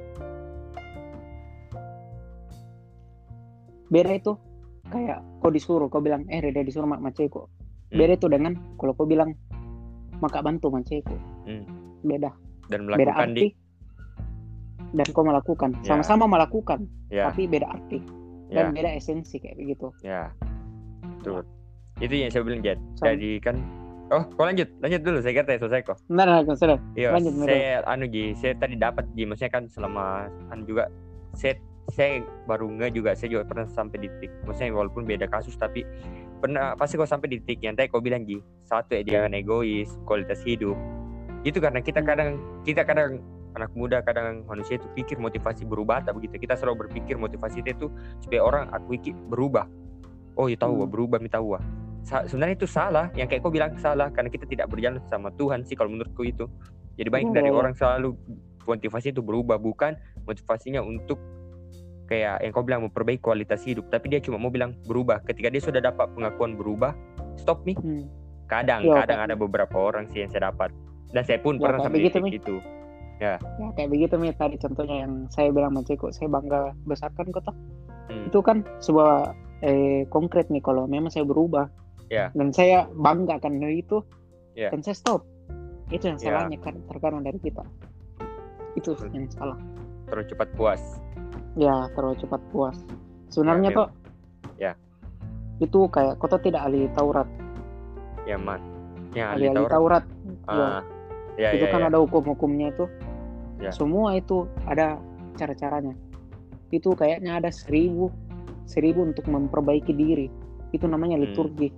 [3.90, 4.34] Beda itu
[4.90, 7.46] kayak kau disuruh kau bilang eh Reda disuruh mak maceko
[7.92, 8.00] Hmm.
[8.00, 9.36] beda itu dengan kalau kau bilang
[10.24, 11.14] maka bantu maceko
[11.46, 11.66] Hmm.
[12.02, 12.34] beda.
[12.70, 13.48] Dan beda melakukan arti di
[14.92, 15.70] dan kau melakukan.
[15.84, 15.96] Ya.
[15.96, 17.32] sama-sama melakukan ya.
[17.32, 18.00] tapi beda arti.
[18.52, 18.68] Ya.
[18.68, 19.88] Dan beda esensi kayak begitu.
[20.04, 20.36] Ya.
[21.20, 21.48] Betul.
[22.04, 23.56] Itu yang saya bilang Jet jadi kan
[24.12, 24.68] oh kau lanjut.
[24.84, 27.48] Lanjut dulu saya kata selesai kok benar benar sudah Iya, Lanjut, Miro.
[27.48, 30.92] saya anu Ji, saya tadi dapat Ji, maksudnya kan selama kan juga
[31.32, 31.56] saya
[31.92, 35.84] saya baru nge juga saya juga pernah sampai di titik maksudnya walaupun beda kasus tapi
[36.40, 39.92] pernah pasti kau sampai di titik yang tadi kau bilang Ji satu ya jangan egois
[40.04, 40.76] kualitas hidup.
[41.42, 46.16] Itu karena kita kadang kita kadang anak muda kadang manusia itu pikir motivasi berubah tak
[46.16, 49.68] begitu kita selalu berpikir motivasi itu supaya orang aku iki berubah.
[50.36, 50.92] Oh ya tahu Hmm.
[50.92, 51.38] berubah minta
[52.02, 53.12] sa- sebenarnya itu salah.
[53.14, 56.48] Yang kayak kau bilang salah karena kita tidak berjalan sama Tuhan sih kalau menurutku itu.
[56.98, 58.16] Jadi baik Iya, dari orang selalu
[58.64, 61.18] motivasi itu berubah bukan motivasinya untuk
[62.06, 63.88] kayak yang kau bilang memperbaiki kualitas hidup.
[63.88, 65.24] Tapi dia cuma mau bilang berubah.
[65.24, 66.92] Ketika dia sudah dapat pengakuan berubah
[67.38, 68.06] stop nih Hmm.
[68.46, 70.76] kadang Iya, kadang ada beberapa orang sih yang saya dapat.
[71.12, 72.08] Dan saya pun Ya, pernah sampai Mi.
[72.08, 72.56] itu
[73.22, 73.38] ya.
[73.78, 76.08] Kayak begitu nih tadi contohnya yang saya bilang sama Ceko.
[76.10, 77.56] Saya bangga besarkan kok toh.
[78.12, 78.28] Hmm.
[78.28, 79.32] itu kan sebuah
[79.64, 81.70] eh, konkret nih kalau memang saya berubah.
[82.12, 82.28] Ya.
[82.36, 84.04] dan saya bangga akan hal itu
[84.52, 84.68] Ya.
[84.68, 85.24] dan saya stop.
[85.88, 86.36] Itu yang Ya.
[86.44, 87.64] salahnya kan terkadang dari kita.
[88.76, 89.56] Itu yang salah.
[90.12, 90.82] Terlalu cepat puas.
[91.56, 92.76] Ya terlalu cepat puas.
[93.32, 93.88] Sebenarnya Ya, toh
[94.60, 94.72] Ya.
[95.64, 97.32] itu kayak tuh tidak ahli Taurat?
[98.28, 98.60] Ya man
[99.16, 99.72] yang ahli ahli Taurat.
[99.72, 100.04] Taurat.
[100.52, 100.82] Ya, ah.
[101.40, 101.88] Ya itu ya, kan ya.
[101.88, 102.92] ada hukum-hukumnya itu
[103.62, 103.70] Ya.
[103.72, 104.98] semua itu ada
[105.38, 105.94] cara-caranya.
[106.70, 108.10] Itu kayaknya ada seribu
[108.66, 110.28] seribu untuk memperbaiki diri.
[110.72, 111.26] Itu namanya Hmm.
[111.26, 111.70] liturgi.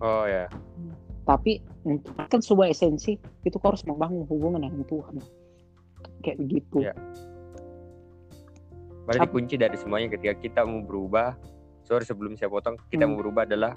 [0.00, 0.48] Oh ya.
[1.22, 5.16] Tapi untuk kan sebuah esensi itu kau harus membangun hubungan dengan Tuhan.
[6.20, 6.76] Kayak begitu.
[6.82, 6.94] Ya.
[9.04, 11.32] berarti Ap- kunci dari semuanya ketika kita mau berubah
[11.80, 13.16] sorry sebelum saya potong kita Hmm.
[13.16, 13.72] mau berubah adalah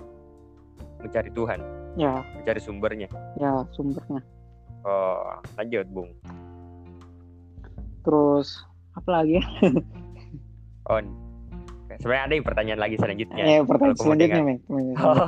[0.99, 1.59] mencari Tuhan
[1.95, 2.19] ya.
[2.35, 3.07] mencari sumbernya.
[3.39, 4.19] Ya sumbernya.
[4.83, 6.11] Oh lanjut bung
[8.01, 8.65] terus
[8.97, 9.39] apa lagi
[10.91, 11.05] on
[12.01, 14.41] sebenarnya ada yang pertanyaan lagi selanjutnya eh pertanyaan selanjutnya.
[14.41, 14.59] Meng.
[14.97, 15.27] Oh.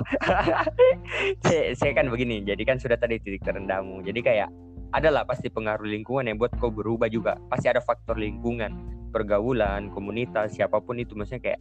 [1.45, 3.99] saya, saya kan begini, jadi kan sudah tadi titik terendahmu.
[4.01, 4.49] Jadi kayak
[4.95, 7.35] adalah pasti pengaruh lingkungan yang buat kau berubah juga.
[7.51, 8.73] Pasti ada faktor lingkungan,
[9.11, 11.13] pergaulan, komunitas, siapa pun itu.
[11.13, 11.59] Maksudnya kayak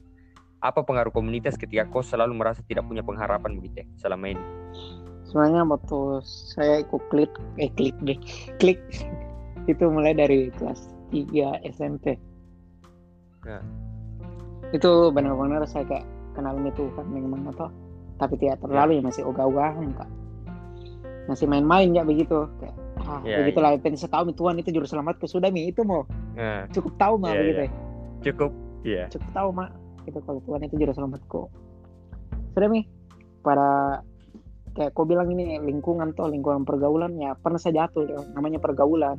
[0.63, 4.45] apa pengaruh komunitas ketika kau selalu merasa tidak punya pengharapan begitu ya, selama ini?
[5.33, 8.21] sebenarnya waktu saya ikut klik eh klik deh
[8.61, 8.77] klik
[9.73, 12.17] itu mulai dari kelas 3 SMP
[13.43, 13.59] Ya.
[14.71, 17.69] itu benar-benar saya kayak kenal itu kan memang atau
[18.23, 20.11] tapi tidak terlalu ya masih ogah-ogahan kak.
[21.27, 22.47] Masih main-main ya begitu.
[22.63, 26.07] Kayak ah Ya, begitulah tahu nih Tuhan itu juru selamatku sudah mi itu mau.
[26.39, 27.59] Nah, cukup tahu mah Iya, begitu.
[27.59, 27.67] Iya.
[27.67, 28.53] ya cukup,
[28.87, 29.05] ya.
[29.11, 29.71] cukup tahu mak
[30.07, 31.43] itu kalau Tuhan itu juru selamatku
[32.55, 32.87] sudah mi?
[33.43, 33.99] Pada
[34.79, 39.19] kayak kau bilang ini lingkungan tuh lingkungan pergaulan ya pernah saya jatuh ya, namanya pergaulan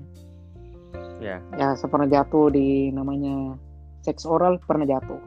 [1.23, 1.39] Ya.
[1.55, 3.55] ya saya pernah jatuh di namanya
[4.03, 5.19] seks oral pernah jatuh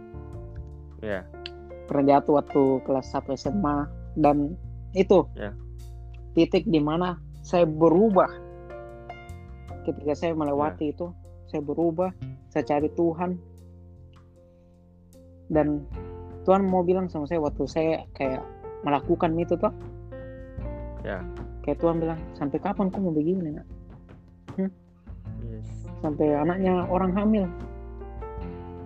[1.01, 1.25] Ya.
[1.89, 3.89] pernah jatuh waktu kelas 1 SMA
[4.21, 4.53] dan
[4.93, 5.57] itu Ya.
[6.37, 8.29] titik di mana saya berubah
[9.89, 11.09] ketika saya melewati itu
[11.49, 12.13] saya berubah
[12.53, 13.41] saya cari Tuhan
[15.49, 15.87] dan
[16.45, 18.45] Tuhan mau bilang sama saya waktu saya kayak
[18.85, 19.73] melakukan itu tuh
[21.07, 21.23] Ya.
[21.65, 23.67] kayak Tuhan bilang sampai kapan kau mau begini nak?
[24.59, 24.86] Yes.
[26.07, 27.47] Sampai anaknya orang hamil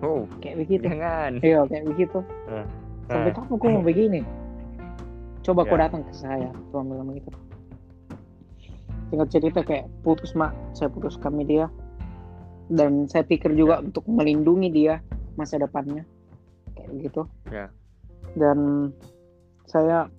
[0.01, 1.37] Oh, kayak begitu jangan.
[1.45, 2.65] iya kayak begitu Ah.
[3.05, 3.35] sampai Ah.
[3.37, 4.21] kapan kau mau begini
[5.41, 5.85] coba kau Ya.
[5.85, 7.29] datang ke saya Tuhan bilang begitu
[9.07, 11.69] tinggal cerita kayak putus mak saya putus kami dia
[12.67, 15.05] dan saya pikir juga untuk melindungi dia
[15.35, 16.01] masa depannya
[16.73, 17.69] kayak begitu Ya.
[18.33, 18.89] dan
[19.67, 20.09] saya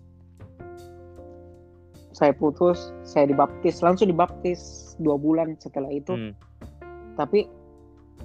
[2.12, 4.60] saya putus saya dibaptis langsung dibaptis
[4.96, 6.32] dua bulan setelah itu Hmm.
[7.14, 7.46] Tapi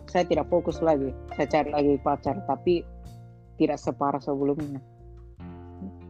[0.08, 2.82] saya tidak fokus lagi saya cari lagi pacar tapi
[3.58, 4.80] tidak separah sebelumnya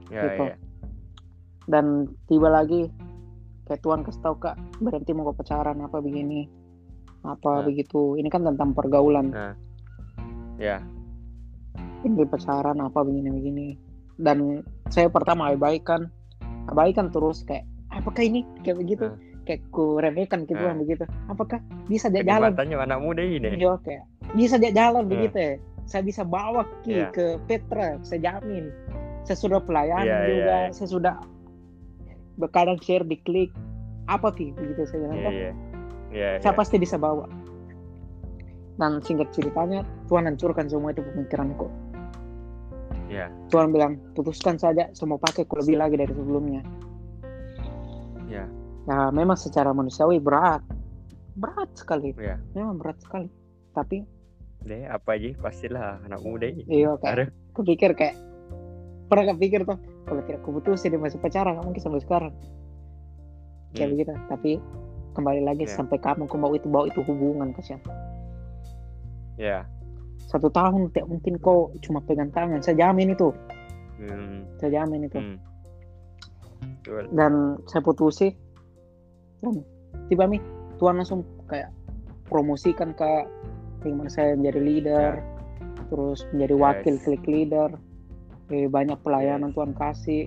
[0.07, 0.43] Ya, Gitu.
[0.47, 0.55] ya.
[1.67, 1.85] dan
[2.31, 2.87] tiba lagi
[3.67, 6.47] kayak Tuhan kasih tahu kak berhenti mau pacaran apa begini
[7.27, 7.63] apa Nah.
[7.67, 9.53] begitu ini kan tentang pergaulan Nah.
[10.55, 10.79] Ya.
[12.07, 13.67] ini pacaran apa begini begini
[14.15, 16.07] dan saya pertama abaikan
[16.67, 19.19] abaikan terus kayak apakah ini kayak begitu Nah.
[19.47, 20.75] Kayak ku remehkan gitu Nah.
[20.75, 23.47] begitu apakah bisa dia jalan Kenikmatannya anak muda ini.
[23.55, 24.03] Iya kayak
[24.35, 25.11] bisa dia jalan Nah.
[25.15, 25.53] begitu ya
[25.87, 27.07] saya bisa bawa ki Iya.
[27.15, 28.67] ke Petra saya jamin
[29.23, 30.71] saya sudah pelayanan Iya, iya, juga iya.
[30.71, 31.13] saya sudah
[32.35, 33.55] berkadang share di klik
[34.05, 35.51] apa sih begitu saya bilang "Oh, iya.
[36.11, 36.59] Iya, saya iya.
[36.59, 37.27] pasti bisa bawa
[38.77, 41.67] dan singkat ceritanya Tuhan hancurkan semua itu pemikiranku
[43.07, 43.31] Iya.
[43.47, 46.59] Tuhan bilang putuskan saja semua pakai lebih lagi dari sebelumnya
[48.27, 48.43] Iya.
[48.87, 50.63] Nah memang secara manusiawi berat
[51.35, 52.39] berat sekali Iya.
[52.55, 53.27] memang berat sekali
[53.71, 54.01] tapi
[54.57, 56.65] Deh, apa aja pastilah anak muda ini.
[56.65, 57.27] iya kayak Aduh.
[57.53, 58.15] kupikir kayak
[59.07, 62.33] pernah kepikir tuh kalau tidak kuputusin dia masih pacaran mungkin sampai sekarang
[63.71, 63.93] kayak Hmm.
[63.93, 64.51] begitu tapi
[65.13, 65.71] kembali lagi Ya.
[65.71, 67.79] sampai kamu kau bawa itu bawa itu hubungan kasihan
[69.35, 69.67] Ya.
[70.27, 73.29] satu tahun tidak mungkin kau cuma pegang tangan saya jamin itu
[73.99, 74.43] Hmm.
[74.57, 75.37] saya jamin itu Hmm.
[77.11, 77.33] Dan
[77.67, 78.31] saya putusi
[79.43, 79.61] dan
[80.09, 80.41] tiba nih
[80.77, 81.73] Tuhan langsung kayak
[82.27, 83.25] promosikan ke
[83.81, 85.11] bagaimana saya menjadi leader
[85.87, 87.03] terus menjadi wakil Yes.
[87.07, 87.69] klik leader
[88.51, 89.55] eh, banyak pelayanan Yes.
[89.55, 90.23] Tuhan kasih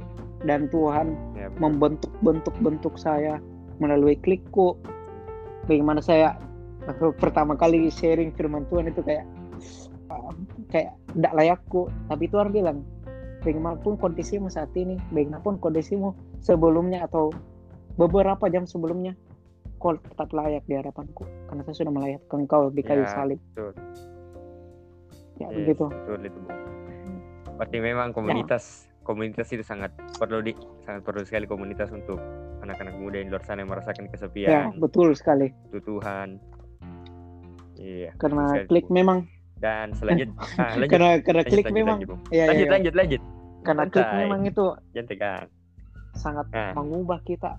[0.48, 1.60] dan Tuhan ya, betul.
[1.60, 3.36] membentuk-bentuk-bentuk saya
[3.80, 4.76] melalui klikku
[5.68, 6.36] bagaimana saya
[7.22, 9.28] pertama kali sharing firman Tuhan itu kayak
[10.08, 10.32] uh,
[10.72, 12.80] kayak tidak layakku tapi Tuhan bilang
[13.44, 17.32] bagaimanapun kondisimu saat ini bagaimanapun kondisimu sebelumnya atau
[18.00, 19.12] beberapa jam sebelumnya
[19.76, 23.72] kau tetap layak di hadapanku karena saya sudah melayakkan kau di kayu Ya, salib betul.
[25.36, 26.58] ya Yes, begitu betul itu Bung.
[27.56, 28.64] berarti memang komunitas
[29.02, 32.16] komunitas itu sangat perlu di sangat perlu sekali komunitas untuk
[32.60, 36.36] anak-anak muda yang di luar sana yang merasakan ya kesepian betul sekali itu Tuhan
[37.76, 38.96] iya karena sekali, klik Bung.
[38.96, 39.18] memang
[39.60, 42.20] dan selanjutnya ah, lanjut karena karena lanjut, klik lanjut, memang lanjut, Bung.
[42.28, 42.72] ya, ya, lanjut ya.
[42.72, 43.20] lanjut lanjut
[43.60, 44.20] karena klik Santai.
[44.22, 45.46] memang itu jangan tegang
[46.10, 46.72] sangat Nah.
[46.74, 47.56] mengubah kita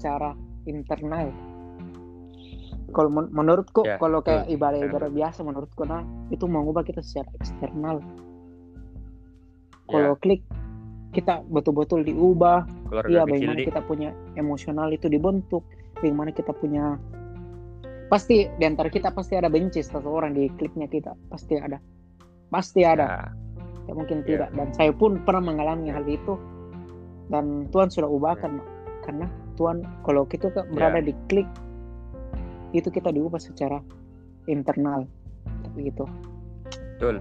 [0.00, 0.32] secara
[0.64, 1.28] internal.
[2.90, 4.56] Kalau men- menurutku, Ya, kalau kayak betul.
[4.56, 6.00] ibadah-ibadah biasa, menurutku nah
[6.32, 8.00] itu mengubah kita secara eksternal.
[9.86, 10.42] Kalau ya klik,
[11.12, 12.64] kita betul-betul diubah.
[13.06, 15.62] Iya, bagaimana di kita punya emosional itu dibentuk,
[16.00, 16.98] bagaimana kita punya
[18.10, 21.78] pasti di antara kita pasti ada benci seseorang di kliknya kita pasti ada
[22.50, 23.22] pasti ada Ya,
[23.86, 24.26] Ya, mungkin Iya.
[24.26, 26.34] tidak dan saya pun pernah mengalami hal itu
[27.30, 28.66] dan Tuhan sudah ubahkan Iya.
[29.10, 29.26] Karena
[29.58, 31.50] Tuhan kalau kita ke- berada di klik
[32.70, 33.82] itu kita diubah secara
[34.46, 35.02] internal.
[35.74, 36.06] Begitu
[36.94, 37.18] betul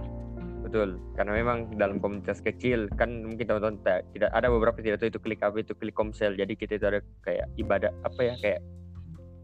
[0.62, 0.90] betul.
[1.18, 5.42] Karena memang dalam komunitas kecil kan mungkin teman-teman tidak ada beberapa tidak tahu itu klik
[5.42, 6.38] apa itu klik komsel.
[6.38, 8.62] Jadi kita itu ada kayak ibadah apa ya kayak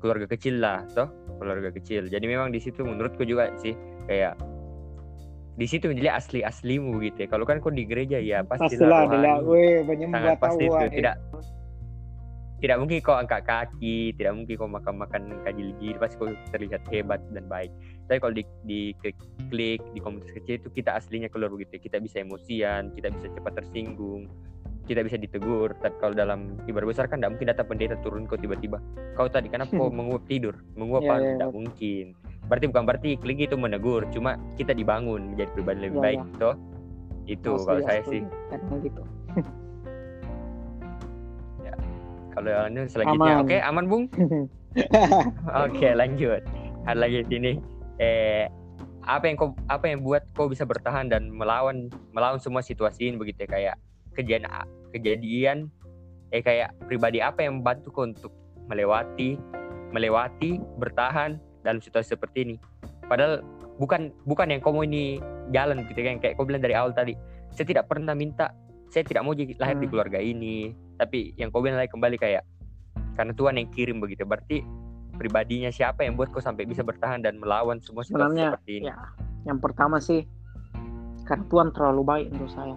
[0.03, 1.09] keluarga kecil lah toh
[1.41, 2.05] keluarga kecil.
[2.05, 3.73] Jadi memang di situ menurutku juga sih
[4.05, 4.37] kayak
[5.55, 7.27] di situ menjadi asli aslimu gitu ya.
[7.31, 9.81] Kalau kan kau di gereja ya pastilah adalah rohani.
[9.87, 10.93] weh sangat pasti itu eh.
[10.99, 11.15] tidak
[12.55, 16.81] tidak mungkin kau angkat kaki tidak mungkin kau makan makan kaji gigi pasti kau terlihat
[16.87, 17.69] hebat dan baik.
[18.07, 19.17] Tapi kalau di, di klik,
[19.49, 21.77] klik di komunitas kecil itu kita aslinya keluar begitu.
[21.77, 24.31] Kita bisa emosian kita bisa cepat tersinggung
[24.85, 25.73] kita bisa ditegur.
[25.81, 28.77] Tapi kalau dalam ibadah besar kan tidak mungkin datang pendeta turun kau tiba-tiba.
[29.13, 30.53] Kau tadi kenapa kau menguap tidur.
[30.77, 31.57] Menguap Ya, apa ya, tidak betul.
[31.57, 32.05] mungkin.
[32.45, 36.37] Berarti bukan berarti klik itu menegur cuma kita dibangun menjadi pribadi lebih Ya, baik ya.
[36.37, 36.55] toh.
[37.25, 38.21] Itu Asli, kalau saya sih.
[38.47, 39.01] karena gitu
[42.35, 44.05] kalau yang ini selanjutnya oke aman bung
[45.65, 46.43] Oke lanjut.
[46.83, 47.51] Ada lagi di sini.
[47.99, 48.47] Eh
[49.05, 53.21] apa yang kau apa yang buat kau bisa bertahan dan melawan melawan semua situasi ini
[53.21, 53.75] begitu ya kayak
[54.17, 54.49] kejadian
[54.89, 55.57] kejadian
[56.33, 58.33] eh kayak pribadi apa yang membantu kau untuk
[58.65, 59.37] melewati
[59.93, 62.55] melewati bertahan dalam situasi seperti ini.
[63.05, 63.45] Padahal
[63.77, 65.03] bukan bukan yang kamu ini
[65.53, 67.13] jalan gitu kan kayak kau bilang dari awal tadi.
[67.53, 68.51] Saya tidak pernah minta
[68.89, 69.93] saya tidak mau jadi lahir di Hmm.
[69.93, 70.73] keluarga ini.
[70.95, 72.43] Tapi yang kau bilang lagi kembali kayak
[73.15, 74.23] karena Tuhan yang kirim begitu.
[74.23, 74.63] Berarti
[75.15, 78.85] pribadinya siapa yang buat kau sampai bisa bertahan dan melawan semua situasi Sebenarnya, seperti ini?
[78.91, 78.97] ya
[79.45, 80.25] yang pertama sih
[81.25, 82.75] karena Tuhan terlalu baik untuk saya.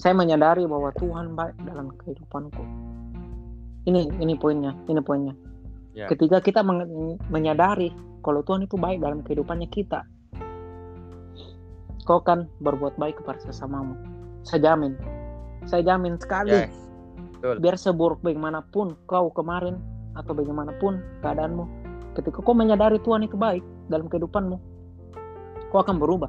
[0.00, 2.64] Saya menyadari bahwa Tuhan baik dalam kehidupanku.
[3.84, 5.34] Ini ini poinnya ini poinnya.
[5.90, 6.06] Ya.
[6.06, 7.90] ketika kita meng- menyadari
[8.22, 10.06] kalau Tuhan itu baik dalam kehidupannya kita
[12.06, 13.98] kau kan berbuat baik kepada sesamamu.
[14.46, 14.94] Saya jamin
[15.70, 16.66] saya jamin sekali.
[16.66, 16.90] Yes
[17.40, 19.80] biar seburuk bagaimanapun kau kemarin
[20.12, 21.64] atau bagaimanapun keadaanmu
[22.12, 24.60] ketika kau menyadari Tuhan itu baik dalam kehidupanmu
[25.72, 26.28] kau akan berubah.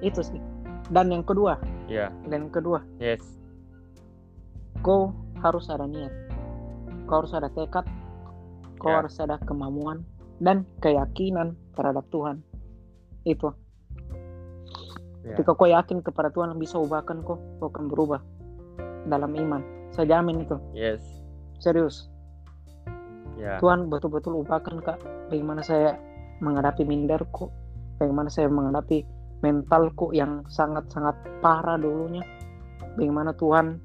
[0.00, 0.40] Itu sih.
[0.88, 2.08] Dan yang kedua ya.
[2.26, 3.20] dan yang kedua yes.
[4.80, 5.12] kau
[5.44, 6.10] harus ada niat.
[7.04, 7.84] Kau harus ada tekad.
[8.80, 9.04] Kau Ya.
[9.04, 10.08] harus ada kemampuan
[10.40, 12.40] dan keyakinan terhadap Tuhan.
[13.28, 13.52] Itu
[15.20, 15.36] Ya.
[15.36, 17.36] ketika kau yakin kepada Tuhan bisa ubahkan kau.
[17.60, 18.20] Kau akan berubah
[19.04, 19.60] dalam iman.
[19.92, 20.56] Saya jamin itu.
[20.72, 21.04] Yes.
[21.60, 22.08] Serius.
[23.36, 23.60] Ya.
[23.60, 25.00] Tuhan betul-betul ubahkan kak
[25.32, 25.96] bagaimana saya
[26.44, 27.48] menghadapi minderku
[27.96, 29.04] bagaimana saya menghadapi
[29.40, 32.24] mentalku yang sangat-sangat parah dulunya.
[32.96, 33.80] Bagaimana Tuhan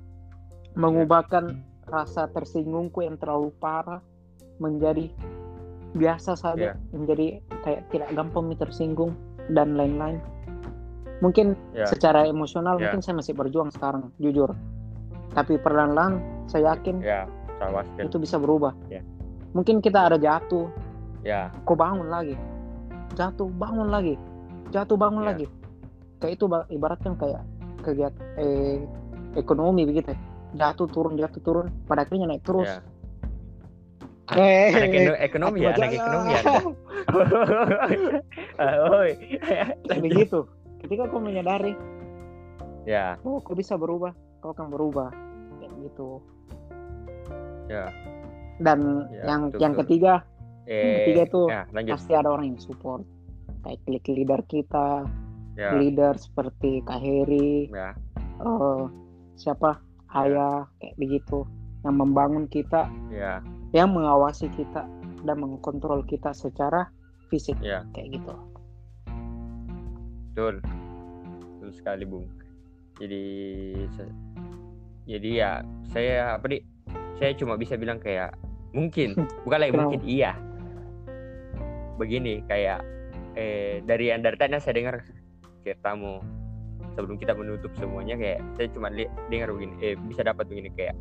[0.75, 4.03] mengubahkan rasa tersinggungku yang terlalu parah
[4.59, 5.11] menjadi
[5.95, 9.15] biasa saja menjadi kayak tidak gampang tersinggung
[9.55, 10.19] dan lain-lain
[11.19, 12.89] mungkin ya secara emosional Ya.
[12.89, 14.51] mungkin saya masih berjuang sekarang jujur
[15.31, 18.75] tapi perlahan-lahan saya yakin ya sekali itu bisa berubah.
[18.87, 18.99] Ya.
[19.51, 20.67] Mungkin kita ada jatuh,
[21.23, 22.35] ya kok bangun lagi,
[23.15, 24.19] jatuh bangun lagi,
[24.69, 25.27] jatuh bangun Ya.
[25.31, 25.45] lagi.
[26.19, 27.43] Kayak itu ba- ibaratkan kayak
[27.79, 28.83] kegiatan eh,
[29.35, 30.11] ekonomi begitu.
[30.11, 30.19] ya.
[30.55, 32.67] Jatuh turun jatuh turun, pada akhirnya naik terus.
[32.67, 32.79] ya
[34.35, 36.41] Eh, anak ekonomi ya anak ekonomi ya
[38.99, 39.11] oi
[40.01, 40.39] begitu.
[40.85, 41.73] Ketika kau menyadari,
[42.85, 43.17] ya.
[43.25, 45.09] oh kau bisa berubah, kau akan berubah,
[45.57, 46.21] kayak gitu.
[47.65, 47.89] ya.
[48.61, 49.81] Dan Ya, yang betul, yang betul.
[49.83, 50.13] ketiga
[50.65, 51.91] eh ketiga itu ya lanjut.
[51.97, 53.03] pasti ada orang yang support.
[53.65, 54.87] Kayak klik leader kita,
[55.57, 55.69] ya.
[55.75, 57.97] leader seperti Kak Heri, ya.
[58.45, 58.83] eh,
[59.35, 59.81] siapa?
[60.13, 61.43] Ayah kayak begitu.
[61.83, 63.41] Yang membangun kita ya.
[63.73, 64.85] yang mengawasi kita
[65.25, 66.87] dan mengkontrol kita secara
[67.29, 67.81] fisik ya.
[67.93, 68.33] kayak gitu
[70.35, 70.59] betul.
[71.55, 72.27] Betul sekali bung.
[72.99, 73.23] Jadi
[75.07, 75.51] jadi ya
[75.87, 76.59] saya apa nih
[77.15, 78.35] saya cuma bisa bilang kayak
[78.75, 79.15] mungkin.
[79.47, 80.35] Bukan lagi mungkin iya.
[81.95, 82.83] Begini kayak
[83.39, 85.07] eh dari yang dari tadi saya dengar
[85.63, 86.19] ceritamu
[86.99, 88.91] sebelum kita menutup semuanya kayak saya cuma
[89.31, 90.95] dengar begini eh bisa dapat begini kayak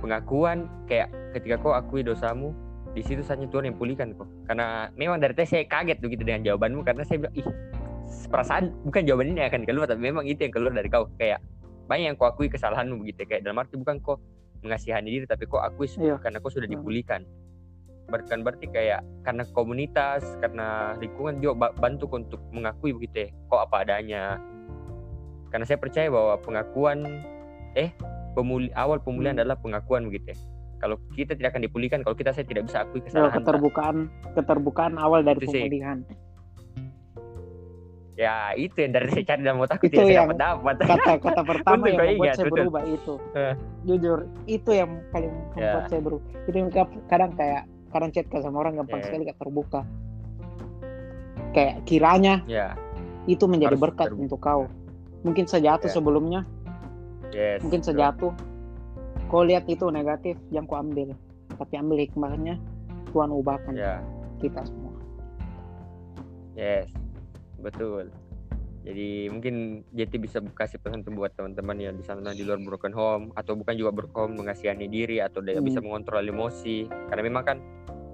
[0.00, 2.52] pengakuan kayak ketika kau akui dosamu
[2.94, 6.46] di situ saatnya Tuhan yang pulihkan kok karena memang dari tadi saya kaget begitu dengan
[6.46, 7.46] jawabanmu karena saya bilang ih
[8.30, 11.42] perasaan bukan jawaban ini yang akan keluar tapi memang itu yang keluar dari kau kayak
[11.90, 14.16] banyak yang kau akui kesalahanmu begitu kayak dalam arti bukan kau
[14.62, 16.16] mengasihani diri tapi kau akui Iya.
[16.22, 16.78] karena kau sudah Hmm.
[16.80, 17.22] dipulihkan
[18.04, 23.28] Bukan berarti kayak karena komunitas karena lingkungan juga ba- bantu kau untuk mengakui begitu ya
[23.48, 24.36] kok apa adanya
[25.48, 27.24] karena saya percaya bahwa pengakuan
[27.74, 27.90] eh
[28.36, 29.42] pemuli awal pemulihan Hmm.
[29.42, 30.38] adalah pengakuan begitu ya
[30.84, 33.96] kalau kita tidak akan dipulihkan kalau kita saya tidak bisa akui Ya, kesalahan keterbukaan
[34.36, 35.64] keterbukaan awal dari Itu sih.
[35.64, 35.98] pemulihan
[38.14, 41.12] ya itu yang dari saya cari dalam otakku Itu tidak saya yang- dapat dapat kata
[41.18, 42.58] kata pertama yang membuat ingat, saya betul.
[42.60, 43.14] berubah itu
[43.82, 45.88] jujur itu yang paling membuat Ya.
[45.88, 46.70] saya berubah itu yang
[47.08, 49.04] kadang kayak kadang chat ke sama orang gampang Ya.
[49.04, 49.80] sekali gak terbuka
[51.50, 52.76] kayak kiranya ya
[53.24, 54.22] itu menjadi Harus berkat terbuka.
[54.22, 54.62] untuk kau
[55.24, 55.94] mungkin sejatuh Ya.
[55.96, 56.40] sebelumnya
[57.32, 58.30] yes mungkin sejatuh
[59.34, 61.10] kau lihat itu negatif yang kau ambil
[61.58, 62.54] tapi ambil hikmahnya
[63.10, 63.98] Tuhan ubahkan ya
[64.38, 64.94] kita semua
[66.54, 66.86] Yes,
[67.58, 68.14] betul.
[68.86, 72.94] Jadi mungkin JT bisa kasih pesan tuh buat teman-teman yang di sana di luar broken
[72.94, 75.66] home atau bukan juga broken home mengasihani diri atau dia Hmm.
[75.66, 76.86] bisa mengontrol emosi.
[76.86, 77.58] Karena memang kan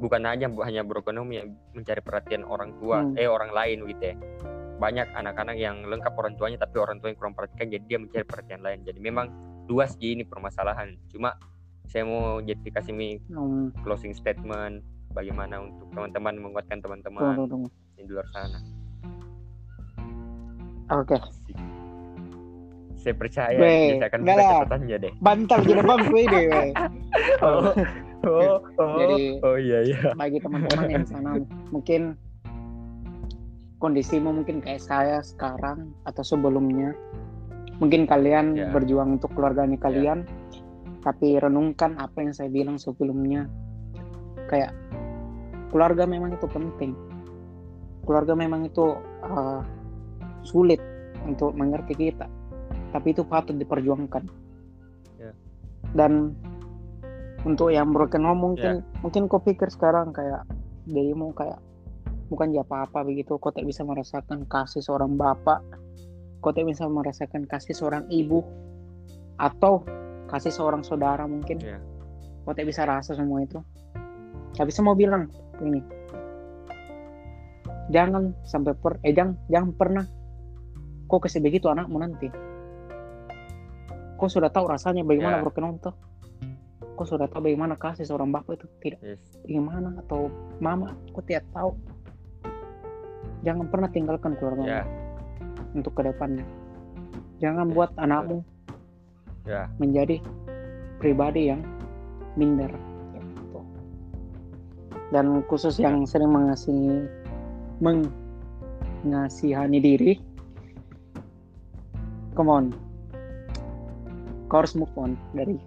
[0.01, 3.21] bukan hanya hanya broken home yang mencari perhatian orang tua, Hmm.
[3.21, 4.17] eh orang lain gitu ya.
[4.81, 8.25] Banyak anak-anak yang lengkap orang tuanya tapi orang tua yang kurang perhatikan jadi dia mencari
[8.25, 8.81] perhatian lain.
[8.89, 9.29] Jadi memang
[9.71, 10.99] luas Ji, ini permasalahan.
[11.07, 11.39] Cuma
[11.87, 17.39] saya mau JT kasih mi Hmm, closing statement bagaimana untuk teman-teman menguatkan teman-teman
[17.97, 18.59] di luar sana.
[20.93, 21.17] oke
[22.97, 24.61] Saya percaya Weh, dia akan lah.
[24.61, 25.13] catatannya deh.
[25.19, 26.49] bantal jadi bang gue deh.
[27.41, 27.73] Oh,
[28.23, 30.13] oh, oh, Jadi- oh iya iya.
[30.13, 32.13] bagi teman-teman yang sana mungkin
[33.79, 36.93] kondisimu mungkin kayak saya sekarang atau sebelumnya
[37.81, 38.69] mungkin kalian Ya.
[38.71, 40.29] berjuang untuk keluarganya kalian
[41.01, 43.49] tapi renungkan apa yang saya bilang sebelumnya.
[44.53, 44.77] Kayak
[45.73, 46.93] keluarga memang itu penting.
[48.05, 49.65] Keluarga memang itu uh,
[50.45, 50.81] sulit
[51.25, 52.29] untuk mengerti kita
[52.91, 54.25] tapi itu patut diperjuangkan.
[55.21, 55.33] Ya.
[55.97, 56.33] dan
[57.45, 60.45] untuk yang broken home mungkin mungkin kau pikir sekarang kayak
[60.85, 61.57] dirimu kayak
[62.29, 63.37] bukan ya apa-apa begitu.
[63.41, 65.61] Kau tak bisa merasakan kasih seorang bapak
[66.41, 68.41] kau tak bisa merasakan kasih seorang ibu
[69.37, 69.85] atau
[70.29, 71.61] kasih seorang saudara mungkin.
[71.61, 71.79] Iya.
[72.41, 73.61] kau tak bisa rasa semua itu.
[74.57, 75.29] Tapi saya mau bilang
[75.61, 75.85] ini.
[77.93, 80.05] Jangan sampai per eh jangan jangan pernah
[81.07, 82.33] kau kasih begitu anakmu nanti.
[84.17, 85.45] Kau sudah tahu rasanya bagaimana Ya.
[85.45, 85.95] broken tuh
[86.97, 88.67] kau sudah tahu bagaimana kasih seorang bapak itu.
[88.85, 89.01] Tidak.
[89.01, 89.21] Yes.
[89.45, 91.77] gimana atau mama kau tidak tahu.
[93.41, 94.83] Jangan pernah tinggalkan keluarga Ya,
[95.75, 96.47] untuk ke depannya.
[97.41, 98.39] Jangan Ya, buat anakmu
[99.49, 100.21] ya, menjadi
[101.01, 101.65] pribadi yang
[102.37, 102.71] minder.
[103.17, 103.61] Gitu.
[105.11, 107.09] dan khusus yang sering mengasihi
[107.83, 110.13] mengasihani diri
[112.37, 112.67] come on.
[114.47, 115.59] Kau harus move on dari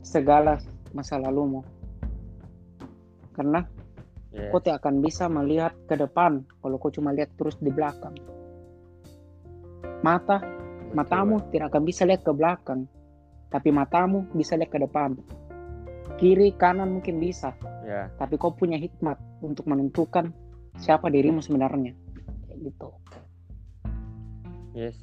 [0.00, 0.60] segala
[0.96, 1.60] masa lalumu.
[3.36, 3.60] Karena
[4.32, 4.48] yes.
[4.52, 8.16] kau tidak akan bisa melihat ke depan kalau kau cuma lihat terus di belakang
[10.06, 12.86] mata Betul, matamu tidak akan bisa lihat ke belakang
[13.50, 15.18] tapi matamu bisa lihat ke depan
[16.16, 17.50] kiri kanan mungkin bisa
[17.86, 19.14] Ya, tapi kau punya hikmat
[19.46, 20.34] untuk menentukan
[20.74, 21.94] siapa dirimu sebenarnya
[22.50, 22.88] kayak gitu
[24.74, 24.98] yes.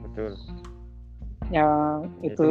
[0.00, 0.32] Betul.
[1.52, 1.68] ya
[2.24, 2.32] Itu.
[2.32, 2.48] itu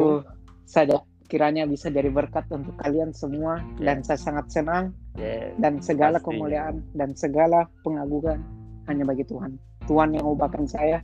[0.69, 3.89] saja kiranya bisa jadi berkat untuk kalian semua Ya.
[3.89, 5.57] dan saya sangat senang Yes.
[5.57, 6.27] dan segala Pasti.
[6.29, 8.39] kemuliaan dan segala pengagungan
[8.85, 9.57] hanya bagi Tuhan
[9.89, 11.01] Tuhan yang ubahkan saya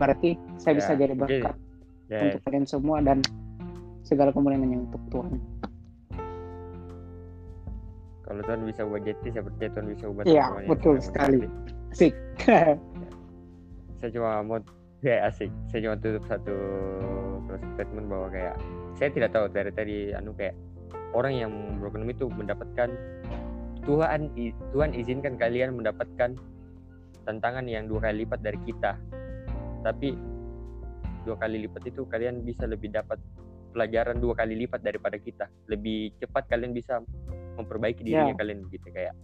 [0.00, 1.20] berarti saya Ya, bisa jadi oke.
[1.20, 1.56] berkat
[2.08, 2.22] Yes.
[2.26, 3.20] untuk kalian semua dan
[4.02, 5.36] segala kemuliaan hanya untuk Tuhan
[8.22, 11.38] Kalau Tuhan bisa ubah JT, saya percaya Tuhan bisa ubah Iya, yang betul sekali.
[11.90, 12.14] asik
[13.98, 14.58] Saya cuma mau
[15.00, 15.50] ya asik.
[15.68, 16.56] Saya cuma tutup satu
[17.74, 18.56] statement bahwa kayak
[18.94, 20.54] saya tidak tahu dari tadi anu kayak
[21.12, 22.88] orang yang broken home itu mendapatkan
[23.82, 24.30] Tuhan
[24.70, 26.32] Tuhan izinkan kalian mendapatkan
[27.22, 28.94] tantangan yang dua kali lipat dari kita.
[29.80, 30.14] Tapi
[31.24, 33.20] dua kali lipat itu kalian bisa lebih dapat
[33.70, 35.46] pelajaran dua kali lipat daripada kita.
[35.70, 37.00] Lebih cepat kalian bisa
[37.56, 38.38] memperbaiki dirinya Ya.
[38.38, 39.14] kalian gitu kayak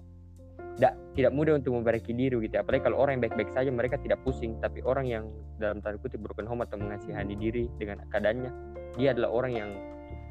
[0.77, 2.55] tidak tidak mudah untuk memperbaiki diri gitu.
[2.61, 4.61] Apalagi kalau orang yang baik-baik saja mereka tidak pusing.
[4.61, 5.25] Tapi orang yang
[5.57, 8.53] dalam tanda kutip broken home atau mengasihani diri dengan keadaannya
[9.01, 9.71] dia adalah orang yang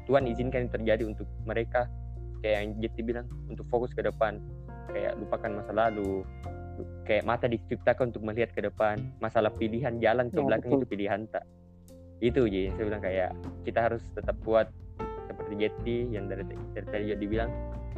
[0.06, 1.90] Tuhan izinkan itu terjadi untuk mereka.
[2.46, 4.38] Kayak yang Jeti bilang untuk fokus ke depan.
[4.94, 6.22] Kayak lupakan masa lalu
[7.04, 8.98] kayak mata diciptakan untuk melihat ke depan.
[9.18, 10.80] Masalah pilihan jalan ke Ya, belakang betul.
[10.82, 11.44] itu pilihan tak.
[12.18, 13.30] Itu Ji saya bilang kayak
[13.62, 14.68] kita harus tetap kuat.
[15.26, 17.50] Seperti Jeti yang dari dari tadi juga dibilang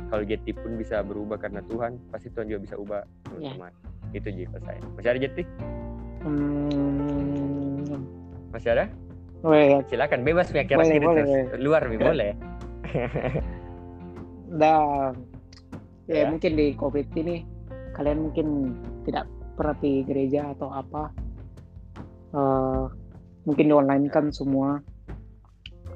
[0.08, 3.02] kalau Jeti pun bisa berubah karena Tuhan pasti Tuhan juga bisa ubah.
[3.38, 3.54] Ya.
[3.54, 3.72] teman-teman
[4.10, 4.80] itu Ji pas saya.
[4.94, 5.42] Masih ada Jeti
[6.18, 8.02] Hmm,
[8.50, 8.84] masih ada?
[9.38, 11.24] Weh, silakan bebas ya kira Boleh, boleh,
[11.62, 12.30] luar nih boleh.
[14.52, 15.14] Dah.
[16.08, 16.32] Ya, Ya.
[16.32, 17.44] mungkin di covid ini
[17.98, 19.26] kalian mungkin tidak
[19.58, 21.10] pernah di gereja atau apa
[22.28, 22.84] Eh,
[23.48, 24.80] mungkin di online kan semua.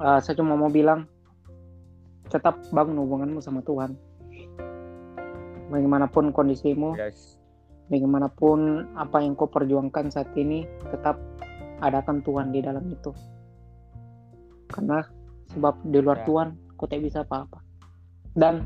[0.01, 1.05] Eh, saya cuma mau bilang
[2.33, 3.93] tetap bangun hubunganmu sama Tuhan.
[5.69, 7.41] Bagaimanapun kondisimu yes.
[7.89, 11.17] bagaimanapun apa yang kau perjuangkan saat ini tetap
[11.81, 13.13] adakan Tuhan di dalam itu.
[14.73, 15.05] Karena
[15.53, 16.27] sebab di luar Ya.
[16.29, 17.61] Tuhan kau tidak bisa apa-apa.
[18.33, 18.65] Dan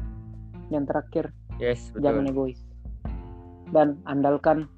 [0.70, 1.30] yang terakhir
[1.62, 2.65] yes jangan egois
[3.70, 4.70] dan andalkan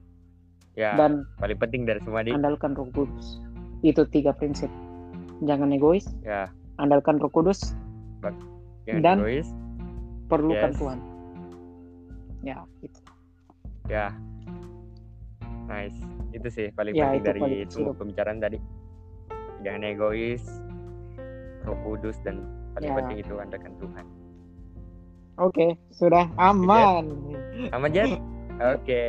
[0.74, 3.43] ya dan paling penting dari semua di andalkan Roh Kudus.
[3.80, 4.70] Itu tiga prinsip.
[5.41, 6.51] Jangan egois ya.
[6.76, 7.74] andalkan Roh Kudus
[8.84, 9.49] jangan Dan- egois.
[10.26, 10.78] perlukan Yes.
[10.78, 10.99] Tuhan.
[12.41, 12.99] Ya itu
[13.86, 14.07] ya.
[15.66, 15.99] Nice.
[16.30, 18.59] Itu sih paling Ya, penting itu dari paling semua pembicaraan tadi.
[19.59, 20.45] Jangan egois
[21.61, 22.41] roh kudus dan
[22.72, 22.97] paling Ya.
[22.97, 24.05] penting itu andalkan Tuhan.
[25.36, 27.05] Oke sudah aman.
[27.70, 28.16] Aman Jet
[28.59, 29.02] oke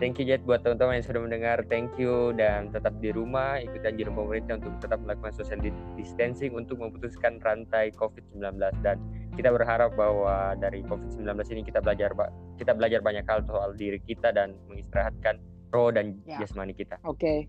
[0.00, 3.84] thank you Jet buat teman-teman yang sudah mendengar thank you dan tetap di rumah ikuti
[3.84, 8.96] anjuran pemerintah untuk tetap melakukan social di- distancing untuk memutuskan rantai COVID-19 dan
[9.36, 12.10] kita berharap bahwa dari COVID-19 ini kita belajar
[12.56, 15.38] kita belajar banyak hal soal diri kita dan mengistirahatkan
[15.70, 16.40] roh dan Ya.
[16.42, 17.46] jasmani kita oke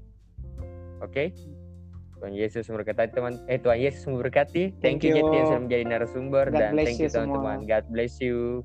[1.02, 1.34] Oke.
[2.22, 3.42] Tuhan Yesus memberkati teman.
[3.50, 4.78] Eh Tuhan Yesus memberkati.
[4.78, 5.26] Thank, Thank you you.
[5.26, 7.66] Jeti yang sudah menjadi narasumber God dan thank you teman-teman.
[7.66, 8.62] God bless you.